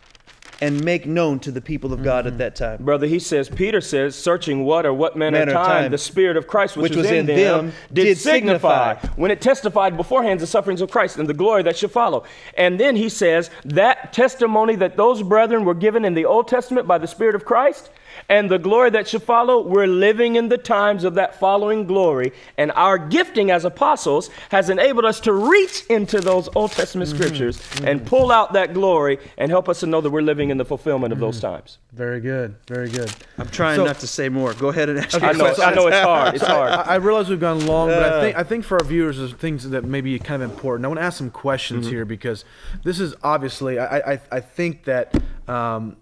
and 0.62 0.85
make 0.85 1.07
known 1.07 1.38
to 1.40 1.50
the 1.50 1.61
people 1.61 1.92
of 1.92 2.02
God 2.02 2.26
at 2.26 2.37
that 2.38 2.54
time. 2.54 2.85
Brother, 2.85 3.07
he 3.07 3.19
says, 3.19 3.49
Peter 3.49 3.80
says, 3.80 4.14
searching 4.14 4.64
what 4.64 4.85
or 4.85 4.92
what 4.92 5.16
manner, 5.16 5.38
Manner 5.38 5.52
of 5.52 5.66
time, 5.66 5.83
time, 5.85 5.90
the 5.90 5.97
Spirit 5.99 6.37
of 6.37 6.47
Christ 6.47 6.76
which, 6.76 6.90
which 6.90 6.99
was 6.99 7.11
in 7.11 7.25
them 7.25 7.73
did, 7.92 8.04
did 8.04 8.19
signify, 8.19 8.95
signify. 8.97 9.14
when 9.19 9.30
it 9.30 9.40
testified 9.40 9.97
beforehand 9.97 10.38
the 10.38 10.47
sufferings 10.47 10.83
of 10.83 10.90
Christ 10.90 11.16
and 11.16 11.26
the 11.26 11.35
glory 11.35 11.62
that 11.62 11.78
should 11.78 11.90
follow. 11.90 12.25
And 12.59 12.78
then 12.78 12.95
he 12.97 13.09
says, 13.09 13.49
that 13.64 14.12
testimony 14.12 14.76
that 14.76 14.99
those 14.99 15.23
brethren 15.23 15.64
were 15.64 15.75
given 15.75 16.04
in 16.04 16.12
the 16.12 16.26
Old 16.26 16.47
Testament 16.47 16.87
by 16.87 16.99
the 16.99 17.07
Spirit 17.09 17.35
of 17.35 17.47
Christ 17.47 17.90
and 18.29 18.50
the 18.50 18.59
glory 18.59 18.91
that 18.91 19.09
should 19.09 19.23
follow, 19.23 19.62
we're 19.67 19.87
living 19.87 20.37
in 20.37 20.49
the 20.49 20.59
times 20.59 21.05
of 21.05 21.15
that 21.15 21.39
following 21.41 21.87
glory. 21.87 22.33
And 22.59 22.71
our 22.73 22.99
gifting 22.99 23.50
as 23.50 23.65
apostles 23.65 24.31
has 24.50 24.71
enabled 24.71 25.05
us 25.05 25.21
to 25.21 25.33
reach 25.33 25.85
into 25.87 26.21
those 26.21 26.49
Old 26.55 26.73
Testament 26.73 27.09
scriptures 27.11 27.61
and 27.85 28.05
pull 28.05 28.31
out 28.31 28.53
that 28.53 28.75
glory 28.75 29.19
and 29.39 29.50
help 29.50 29.69
us 29.69 29.81
to 29.81 29.87
know 29.87 30.00
that 30.00 30.11
we're 30.11 30.21
living 30.23 30.50
in 30.50 30.59
the 30.59 30.65
fulfillment 30.65 31.12
of 31.12 31.19
those 31.19 31.41
times. 31.41 31.79
Very 31.93 32.21
good, 32.21 32.55
very 32.69 32.89
good. 32.89 33.12
I'm 33.39 33.49
trying 33.49 33.77
So- 33.77 33.85
not 33.85 33.99
to 34.00 34.07
say 34.07 34.29
more. 34.29 34.55
Go 34.55 34.69
ahead 34.69 34.89
and 34.89 34.99
ask 34.99 35.21
I 35.23 35.31
your 35.31 35.39
know, 35.39 35.45
question. 35.47 35.65
I 35.65 35.75
know 35.75 35.87
it's 35.89 35.97
hard. 35.99 36.35
It's 36.35 36.45
hard. 36.47 36.71
I, 36.73 36.83
I 36.83 36.95
realize 36.97 37.29
we've 37.29 37.41
gone 37.41 37.67
long, 37.67 37.89
but 37.89 38.03
I 38.12 38.21
think 38.21 38.37
I 38.37 38.43
think 38.45 38.65
for 38.65 38.79
our 38.79 38.85
viewers, 38.85 39.19
there's 39.19 39.33
things 39.33 39.69
that 39.71 39.85
may 39.85 40.00
be 40.00 40.19
kind 40.19 40.43
of 40.43 40.50
important. 40.50 40.85
I 40.85 40.89
want 40.89 41.00
to 41.00 41.05
ask 41.05 41.19
some 41.19 41.31
questions 41.31 41.87
Mm-hmm. 41.87 41.95
here 41.95 42.05
because 42.05 42.45
this 42.85 43.00
is 43.00 43.15
obviously 43.23 43.79
I 43.79 44.12
I, 44.15 44.21
I 44.33 44.41
think 44.41 44.85
that 44.85 45.15
um, 45.49 45.97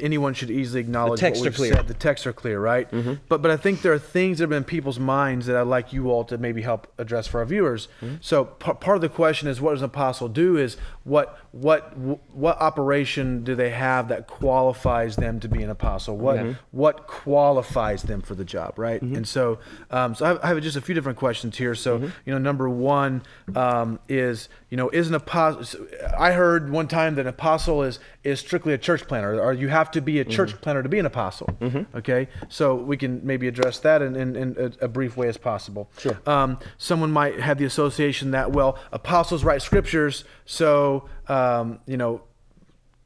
anyone 0.00 0.34
should 0.34 0.50
easily 0.50 0.80
acknowledge 0.80 1.20
texts 1.20 1.44
are 1.44 1.48
we've 1.48 1.56
clear. 1.56 1.74
said. 1.74 1.88
The 1.88 1.94
texts 1.94 2.26
are 2.26 2.32
clear, 2.32 2.60
right? 2.60 2.90
Mm-hmm. 2.90 3.14
But 3.28 3.42
but 3.42 3.50
I 3.50 3.56
think 3.56 3.82
there 3.82 3.92
are 3.92 3.98
things 3.98 4.38
that 4.38 4.44
have 4.44 4.50
been 4.50 4.58
in 4.58 4.64
people's 4.64 4.98
minds 4.98 5.46
that 5.46 5.56
I'd 5.56 5.62
like 5.62 5.92
you 5.92 6.10
all 6.10 6.24
to 6.24 6.38
maybe 6.38 6.62
help 6.62 6.92
address 6.98 7.26
for 7.26 7.40
our 7.40 7.46
viewers. 7.46 7.88
Mm-hmm. 8.00 8.16
So 8.20 8.44
p- 8.46 8.72
part 8.74 8.96
of 8.96 9.00
the 9.00 9.08
question 9.08 9.48
is, 9.48 9.60
what 9.60 9.72
does 9.72 9.80
an 9.80 9.86
apostle 9.86 10.28
do? 10.28 10.56
Is 10.56 10.76
what 11.04 11.38
what 11.52 11.96
what 11.96 12.60
operation 12.60 13.42
do 13.44 13.54
they 13.54 13.70
have 13.70 14.08
that 14.08 14.26
qualifies 14.26 15.16
them 15.16 15.40
to 15.40 15.48
be 15.48 15.62
an 15.62 15.70
apostle? 15.70 16.16
What 16.16 16.38
what 16.70 17.06
qualifies 17.06 18.02
them 18.02 18.20
for 18.20 18.34
the 18.34 18.44
job, 18.44 18.78
right? 18.78 19.00
And 19.16 19.26
so 19.26 19.58
um, 19.90 20.14
so 20.14 20.24
I 20.24 20.28
have, 20.28 20.40
I 20.42 20.48
have 20.48 20.60
just 20.60 20.76
a 20.76 20.80
few 20.80 20.94
different 20.94 21.18
questions 21.18 21.56
here. 21.56 21.74
So 21.74 21.98
you 21.98 22.32
know, 22.32 22.38
number 22.38 22.68
one 22.68 23.22
um, 23.54 23.98
is 24.08 24.48
you 24.70 24.76
know, 24.76 24.90
is 24.90 25.08
an 25.08 25.14
apostle? 25.14 25.86
I 26.18 26.32
heard 26.32 26.70
one 26.70 26.88
time 26.88 27.14
that 27.14 27.22
an 27.22 27.28
apostle 27.28 27.82
is 27.82 28.00
is 28.22 28.38
strictly 28.38 28.74
a 28.74 28.78
church 28.78 29.06
planner, 29.08 29.40
or 29.40 29.54
you 29.54 29.68
have 29.68 29.90
to 29.92 30.02
be 30.02 30.20
a 30.20 30.24
church 30.24 30.60
planner 30.60 30.82
to 30.82 30.88
be 30.90 30.98
an 30.98 31.06
apostle. 31.06 31.48
Okay, 31.94 32.28
so 32.48 32.74
we 32.74 32.98
can 32.98 33.24
maybe 33.24 33.48
address 33.48 33.78
that 33.80 34.02
in, 34.02 34.14
in, 34.14 34.36
in 34.36 34.74
a, 34.82 34.88
brief 34.88 35.16
way 35.16 35.28
as 35.28 35.38
possible. 35.38 35.90
Sure. 35.98 36.18
Um, 36.26 36.58
someone 36.76 37.10
might 37.10 37.40
have 37.40 37.56
the 37.56 37.64
association 37.64 38.32
that 38.32 38.52
well, 38.52 38.78
apostles 38.92 39.42
write 39.42 39.62
scriptures, 39.62 40.24
so 40.44 41.08
um, 41.38 41.78
you 41.86 41.96
know. 41.96 42.22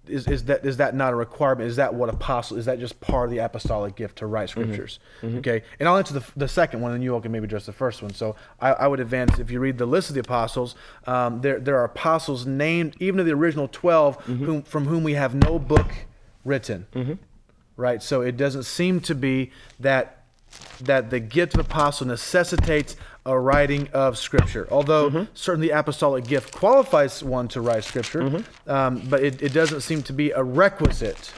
Is, 0.09 0.27
is 0.27 0.45
that 0.47 0.67
is 0.67 0.79
that 0.79 0.97
not 0.97 1.13
a 1.13 1.17
requirement? 1.17 1.71
Is 1.71 1.77
that 1.77 1.95
what 1.95 2.09
apostle? 2.09 2.59
Is 2.59 2.65
that 2.65 2.81
just 2.81 3.01
part 3.01 3.27
of 3.27 3.31
the 3.31 3.39
apostolic 3.39 3.95
gift 3.95 4.19
to 4.19 4.27
write 4.27 4.49
scriptures? 4.49 4.99
Okay, 5.39 5.63
and 5.79 5.89
I'll 5.89 5.97
answer 5.97 6.15
the, 6.15 6.25
the 6.35 6.49
second 6.49 6.81
one, 6.81 6.91
and 6.93 7.05
you 7.05 7.15
all 7.15 7.21
can 7.21 7.31
maybe 7.31 7.45
address 7.45 7.67
the 7.67 7.73
first 7.73 8.03
one. 8.03 8.13
So 8.13 8.35
I, 8.61 8.73
I 8.73 8.87
would 8.89 8.99
advance 8.99 9.39
if 9.39 9.49
you 9.53 9.61
read 9.61 9.79
the 9.79 9.87
list 9.87 10.09
of 10.09 10.15
the 10.15 10.21
apostles, 10.21 10.75
um, 11.07 11.41
there 11.43 11.61
there 11.61 11.77
are 11.77 11.85
apostles 11.85 12.47
named 12.47 12.97
even 12.99 13.21
of 13.21 13.27
the 13.27 13.33
original 13.33 13.69
12 13.69 14.25
whom, 14.25 14.63
from 14.63 14.87
whom 14.87 15.05
we 15.05 15.15
have 15.15 15.37
no 15.37 15.61
book 15.61 15.93
written 16.45 16.89
right? 17.77 18.03
So 18.03 18.23
it 18.23 18.37
doesn't 18.37 18.65
seem 18.65 18.99
to 19.03 19.15
be 19.15 19.53
that 19.79 20.25
that 20.81 21.11
the 21.11 21.21
gift 21.21 21.55
of 21.55 21.61
apostle 21.61 22.09
necessitates 22.09 22.97
a 23.25 23.39
writing 23.39 23.89
of 23.93 24.19
scripture. 24.19 24.67
Although 24.71 25.11
mm-hmm. 25.11 25.31
certainly 25.35 25.69
the 25.69 25.79
apostolic 25.79 26.25
gift 26.27 26.55
qualifies 26.55 27.23
one 27.23 27.49
to 27.49 27.61
write 27.61 27.85
scripture, 27.85 28.23
mm-hmm. 28.23 28.71
um, 28.71 29.03
but 29.09 29.23
it, 29.23 29.43
it 29.43 29.53
doesn't 29.53 29.83
seem 29.83 30.03
to 30.03 30.13
be 30.13 30.31
a 30.31 30.43
requisite 30.43 31.33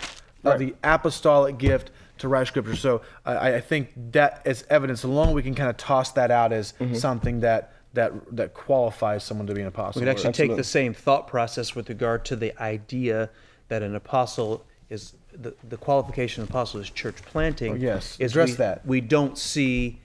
of 0.44 0.58
the 0.58 0.74
apostolic 0.82 1.58
gift 1.58 1.90
to 2.18 2.28
write 2.28 2.46
scripture. 2.46 2.76
So 2.76 3.02
I, 3.24 3.54
I 3.54 3.60
think 3.60 3.90
that 4.12 4.42
as 4.44 4.64
evidence 4.70 5.04
alone, 5.04 5.32
we 5.34 5.42
can 5.42 5.54
kind 5.54 5.70
of 5.70 5.76
toss 5.76 6.12
that 6.12 6.30
out 6.30 6.52
as 6.52 6.72
mm-hmm. 6.72 6.94
something 6.94 7.40
that 7.40 7.72
that 7.94 8.12
that 8.36 8.54
qualifies 8.54 9.22
someone 9.24 9.46
to 9.46 9.54
be 9.54 9.60
an 9.60 9.68
apostle. 9.68 10.00
We 10.00 10.06
could 10.06 10.10
actually 10.10 10.30
Absolutely. 10.30 10.54
take 10.54 10.56
the 10.56 10.64
same 10.64 10.94
thought 10.94 11.28
process 11.28 11.74
with 11.74 11.88
regard 11.88 12.24
to 12.26 12.36
the 12.36 12.56
idea 12.60 13.30
that 13.68 13.82
an 13.82 13.94
apostle 13.94 14.64
is 14.90 15.14
the, 15.32 15.54
the 15.68 15.76
qualification 15.76 16.42
of 16.42 16.50
apostle 16.50 16.80
is 16.80 16.90
church 16.90 17.16
planting. 17.22 17.72
Oh, 17.72 17.76
yes. 17.76 18.16
is 18.18 18.32
Address 18.32 18.50
we, 18.50 18.54
that. 18.56 18.86
We 18.86 19.00
don't 19.00 19.38
see 19.38 20.00